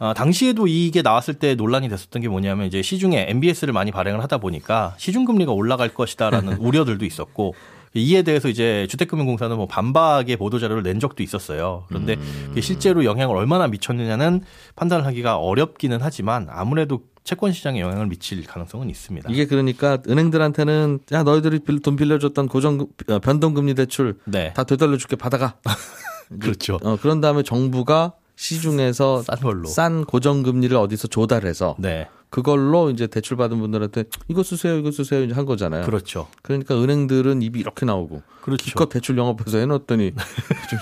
어, 0.00 0.12
당시에도 0.12 0.66
이게 0.66 1.02
나왔을 1.02 1.34
때 1.34 1.54
논란이 1.54 1.88
됐었던 1.88 2.20
게 2.20 2.28
뭐냐면 2.28 2.66
이제 2.66 2.82
시중에 2.82 3.26
MBS를 3.28 3.72
많이 3.72 3.92
발행을 3.92 4.20
하다 4.24 4.38
보니까 4.38 4.94
시중 4.98 5.24
금리가 5.24 5.52
올라갈 5.52 5.88
것이다라는 5.88 6.58
우려들도 6.60 7.04
있었고 7.04 7.54
이에 7.94 8.22
대해서 8.22 8.48
이제 8.48 8.86
주택금융공사는 8.90 9.54
뭐 9.56 9.66
반박의 9.66 10.36
보도 10.36 10.58
자료를 10.58 10.82
낸 10.82 10.98
적도 11.00 11.22
있었어요. 11.22 11.84
그런데 11.88 12.16
그게 12.48 12.60
실제로 12.60 13.04
영향을 13.04 13.36
얼마나 13.36 13.66
미쳤느냐는 13.68 14.42
판단을 14.76 15.04
하기가 15.04 15.36
어렵기는 15.38 15.98
하지만 16.00 16.46
아무래도 16.50 17.02
채권 17.24 17.52
시장에 17.52 17.80
영향을 17.80 18.06
미칠 18.06 18.42
가능성은 18.44 18.88
있습니다. 18.90 19.30
이게 19.30 19.46
그러니까 19.46 19.98
은행들한테는 20.08 21.00
야 21.12 21.22
너희들이 21.22 21.60
빌- 21.60 21.80
돈 21.80 21.94
빌려줬던 21.96 22.48
고정 22.48 22.86
어, 23.08 23.18
변동금리 23.20 23.74
대출 23.74 24.18
네. 24.24 24.52
다 24.54 24.64
되돌려 24.64 24.96
줄게 24.96 25.14
받아가. 25.16 25.54
그렇죠. 26.40 26.78
어, 26.82 26.96
그런 26.96 27.20
다음에 27.20 27.42
정부가 27.42 28.14
시중에서 28.36 29.22
싼 29.22 29.36
걸로. 29.40 29.68
싼 29.68 30.04
고정금리를 30.04 30.74
어디서 30.76 31.08
조달해서 31.08 31.76
네. 31.78 32.08
그걸로 32.32 32.88
이제 32.88 33.06
대출 33.06 33.36
받은 33.36 33.58
분들한테 33.60 34.04
이거 34.28 34.42
쓰세요, 34.42 34.78
이거 34.78 34.90
쓰세요 34.90 35.22
이제 35.22 35.34
한 35.34 35.44
거잖아요. 35.44 35.84
그렇죠. 35.84 36.28
그러니까 36.40 36.74
은행들은 36.74 37.42
입이 37.42 37.60
이렇게 37.60 37.84
나오고 37.84 38.22
그렇죠. 38.40 38.64
기껏 38.64 38.88
대출 38.88 39.18
영업해서 39.18 39.58
해놨더니 39.58 40.12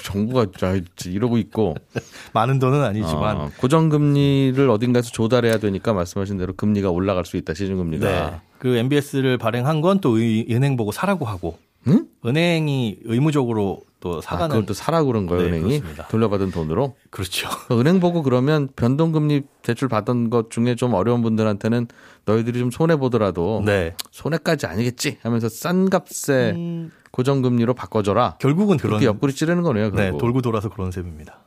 정부가 0.04 0.46
자, 0.56 0.80
이러고 1.06 1.38
있고 1.38 1.74
많은 2.34 2.60
돈은 2.60 2.80
아니지만 2.84 3.36
어, 3.36 3.50
고정금리를 3.56 4.70
어딘가에서 4.70 5.10
조달해야 5.10 5.58
되니까 5.58 5.92
말씀하신 5.92 6.38
대로 6.38 6.52
금리가 6.54 6.90
올라갈 6.90 7.24
수 7.24 7.36
있다 7.36 7.52
시중금리가. 7.52 8.30
네. 8.30 8.40
그 8.60 8.76
MBS를 8.76 9.36
발행한 9.36 9.80
건 9.80 10.00
또 10.00 10.18
은행 10.18 10.76
보고 10.76 10.92
사라고 10.92 11.24
하고 11.24 11.58
응? 11.88 12.06
은행이 12.24 12.98
의무적으로 13.04 13.82
또 14.00 14.18
아, 14.18 14.20
사가는 14.22 14.48
그걸 14.48 14.66
또 14.66 14.72
사라 14.74 15.02
그런 15.02 15.26
거예요 15.26 15.42
네, 15.42 15.48
은행이 15.48 15.78
그렇습니다. 15.78 16.08
돌려받은 16.08 16.50
돈으로. 16.50 16.96
그렇죠. 17.10 17.48
은행 17.70 18.00
보고 18.00 18.22
그러면 18.22 18.68
변동금리 18.74 19.42
대출 19.62 19.88
받은 19.88 20.30
것 20.30 20.50
중에 20.50 20.74
좀 20.74 20.94
어려운 20.94 21.20
분들한테는 21.22 21.86
너희들이 22.24 22.58
좀 22.58 22.70
손해 22.70 22.96
보더라도 22.96 23.62
네. 23.64 23.94
손해까지 24.10 24.66
아니겠지 24.66 25.18
하면서 25.22 25.48
싼 25.50 25.90
값에 25.90 26.52
음, 26.52 26.90
고정금리로 27.10 27.74
바꿔줘라. 27.74 28.36
결국은 28.40 28.76
그런 28.78 28.92
그렇게 28.92 29.06
옆구리 29.06 29.34
찌르는 29.34 29.62
거네요. 29.62 29.90
네, 29.90 30.04
결국. 30.04 30.18
돌고 30.18 30.42
돌아서 30.42 30.68
그런 30.70 30.90
셈입니다. 30.90 31.38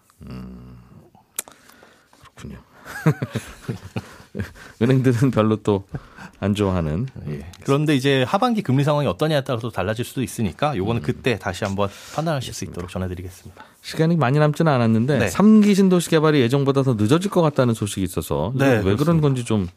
그렇군요. 2.19 2.59
은행들은 4.81 5.31
별로 5.31 5.57
또 5.57 5.85
안 6.39 6.53
좋아하는. 6.55 7.07
예. 7.29 7.45
그런데 7.63 7.95
이제 7.95 8.23
하반기 8.23 8.61
금리 8.61 8.83
상황이 8.83 9.07
어떠냐에 9.07 9.45
따라서 9.45 9.69
달라질 9.69 10.03
수도 10.03 10.21
있으니까 10.21 10.75
요거는 10.75 11.01
그때 11.01 11.39
다시 11.39 11.63
한번 11.63 11.89
판단하실 12.15 12.53
수 12.53 12.65
있도록 12.65 12.89
전해드리겠습니다. 12.89 13.63
시간이 13.81 14.17
많이 14.17 14.39
남지는 14.39 14.69
않았는데 14.69 15.19
네. 15.19 15.27
삼 15.29 15.61
3기 15.61 15.73
신도시 15.75 16.09
개발이 16.09 16.41
예정보다 16.41 16.83
더 16.83 16.95
늦어질 16.95 17.31
것 17.31 17.41
같다는 17.41 17.73
소식이 17.73 18.01
있어서 18.03 18.51
네, 18.55 18.65
왜 18.65 18.81
그런 18.81 18.97
그렇습니다. 18.97 19.21
건지 19.21 19.45
좀 19.45 19.67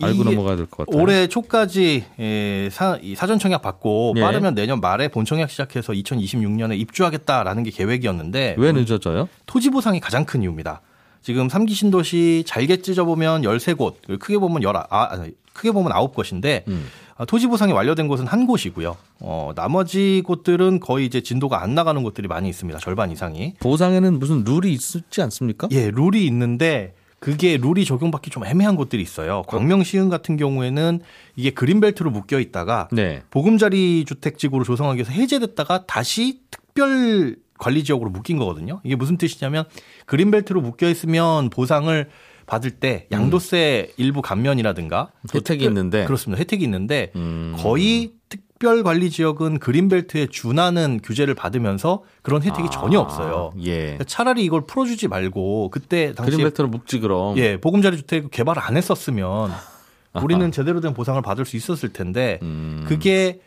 알고 0.00 0.22
넘어가야 0.24 0.56
될 0.56 0.66
것 0.66 0.86
같아요. 0.86 1.02
올해 1.02 1.26
초까지 1.26 2.04
예, 2.20 2.68
사, 2.70 2.98
이 3.02 3.14
사전 3.16 3.38
청약 3.40 3.62
받고 3.62 4.14
예. 4.16 4.20
빠르면 4.20 4.54
내년 4.54 4.80
말에 4.80 5.08
본 5.08 5.24
청약 5.24 5.50
시작해서 5.50 5.92
2026년에 5.92 6.78
입주하겠다라는 6.78 7.62
게 7.64 7.70
계획이었는데 7.70 8.56
왜 8.58 8.72
늦어져요? 8.72 9.28
토지 9.46 9.70
보상이 9.70 9.98
가장 9.98 10.24
큰 10.24 10.42
이유입니다. 10.42 10.82
지금 11.24 11.48
3기 11.48 11.70
신도시 11.70 12.44
잘게 12.46 12.82
찢어보면 12.82 13.42
13곳, 13.42 14.18
크게 14.20 14.36
보면 14.36 14.60
1 14.60 14.68
아, 14.68 14.86
아니, 14.90 15.32
크게 15.54 15.72
보면 15.72 15.90
9곳인데 15.90 16.68
음. 16.68 16.86
아, 17.16 17.24
토지 17.24 17.46
보상이 17.46 17.72
완료된 17.72 18.08
곳은 18.08 18.26
한 18.26 18.46
곳이고요. 18.46 18.94
어, 19.20 19.52
나머지 19.56 20.22
곳들은 20.26 20.80
거의 20.80 21.06
이제 21.06 21.22
진도가 21.22 21.62
안 21.62 21.74
나가는 21.74 22.02
곳들이 22.02 22.28
많이 22.28 22.50
있습니다. 22.50 22.78
절반 22.78 23.10
이상이. 23.10 23.54
보상에는 23.60 24.18
무슨 24.18 24.44
룰이 24.44 24.70
있지 24.74 25.22
않습니까? 25.22 25.68
예, 25.70 25.90
룰이 25.90 26.26
있는데 26.26 26.92
그게 27.20 27.56
룰이 27.56 27.86
적용받기 27.86 28.28
좀 28.28 28.44
애매한 28.44 28.76
곳들이 28.76 29.00
있어요. 29.00 29.44
광명시흥 29.46 30.10
같은 30.10 30.36
경우에는 30.36 31.00
이게 31.36 31.50
그린벨트로 31.52 32.10
묶여 32.10 32.38
있다가 32.38 32.88
네. 32.92 33.22
보금자리 33.30 34.04
주택 34.06 34.36
지구로 34.36 34.62
조성하기 34.64 34.98
위해서 34.98 35.12
해제됐다가 35.12 35.86
다시 35.86 36.40
특별 36.50 37.36
관리 37.64 37.82
지역으로 37.82 38.10
묶인 38.10 38.36
거거든요. 38.36 38.80
이게 38.84 38.94
무슨 38.94 39.16
뜻이냐면 39.16 39.64
그린벨트로 40.04 40.60
묶여 40.60 40.86
있으면 40.88 41.48
보상을 41.48 42.08
받을 42.46 42.72
때 42.72 43.06
양도세 43.10 43.92
일부 43.96 44.20
감면이라든가 44.20 45.08
음. 45.22 45.28
혜택이 45.34 45.60
특별- 45.60 45.68
있는데. 45.68 46.04
그렇습니다. 46.04 46.38
혜택이 46.40 46.62
있는데 46.64 47.10
음. 47.16 47.54
거의 47.56 48.12
특별 48.28 48.82
관리 48.82 49.08
지역은 49.08 49.60
그린벨트에 49.60 50.26
준하는 50.26 51.00
규제를 51.02 51.34
받으면서 51.34 52.02
그런 52.20 52.42
혜택이 52.42 52.68
아, 52.68 52.70
전혀 52.70 53.00
없어요. 53.00 53.54
예. 53.62 53.76
그러니까 53.80 54.04
차라리 54.04 54.44
이걸 54.44 54.66
풀어주지 54.66 55.08
말고 55.08 55.70
그때 55.70 56.12
당시에 56.14 56.32
그린벨트로 56.36 56.68
묵지 56.68 56.98
그럼. 57.00 57.38
예 57.38 57.58
보금자리 57.58 57.96
주택 57.96 58.30
개발 58.30 58.58
안 58.58 58.76
했었으면 58.76 59.50
우리는 60.22 60.52
제대로 60.52 60.80
된 60.82 60.92
보상을 60.92 61.20
받을 61.22 61.46
수 61.46 61.56
있었을 61.56 61.94
텐데 61.94 62.38
음. 62.42 62.84
그게 62.86 63.40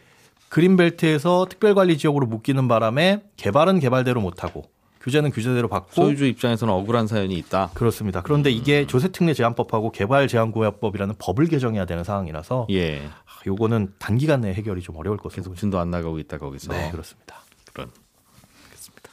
그린벨트에서 0.49 1.47
특별관리 1.49 1.97
지역으로 1.97 2.25
묶이는 2.27 2.67
바람에 2.67 3.23
개발은 3.37 3.79
개발대로 3.79 4.21
못하고 4.21 4.65
규제는 5.01 5.31
규제대로 5.31 5.67
받고 5.69 5.91
소유주 5.93 6.25
입장에서는 6.25 6.73
억울한 6.73 7.07
사연이 7.07 7.35
있다. 7.35 7.69
그렇습니다. 7.73 8.21
그런데 8.21 8.49
이게 8.51 8.81
음. 8.81 8.87
조세특례 8.87 9.33
제한법하고 9.33 9.91
개발 9.91 10.27
제한구역법이라는 10.27 11.15
법을 11.17 11.45
개정해야 11.47 11.85
되는 11.85 12.03
상황이라서 12.03 12.67
예. 12.71 13.05
아, 13.05 13.39
요거는 13.45 13.93
단기간 13.99 14.41
내에 14.41 14.53
해결이 14.53 14.81
좀 14.81 14.97
어려울 14.97 15.17
것으로 15.17 15.43
계속 15.43 15.55
진도 15.55 15.79
안 15.79 15.91
나가고 15.91 16.19
있다 16.19 16.37
거기서. 16.37 16.73
네 16.73 16.89
그렇습니다. 16.91 17.37
그런. 17.71 17.89
알겠습니다. 18.65 19.11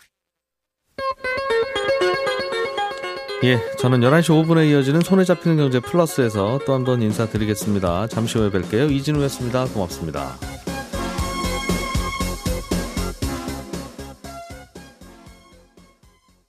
예, 3.45 3.59
저는 3.77 4.01
11시 4.01 4.31
5분에 4.47 4.71
이어지는 4.71 5.01
손에 5.03 5.23
잡히는 5.25 5.59
경제 5.59 5.79
플러스에서 5.79 6.59
또 6.67 6.73
한 6.73 6.85
번 6.85 7.03
인사드리겠습니다. 7.03 8.09
잠시 8.09 8.39
후에 8.39 8.51
뵐게요. 8.51 8.91
이진우였습니다. 8.91 9.67
고맙습니다. 9.67 10.35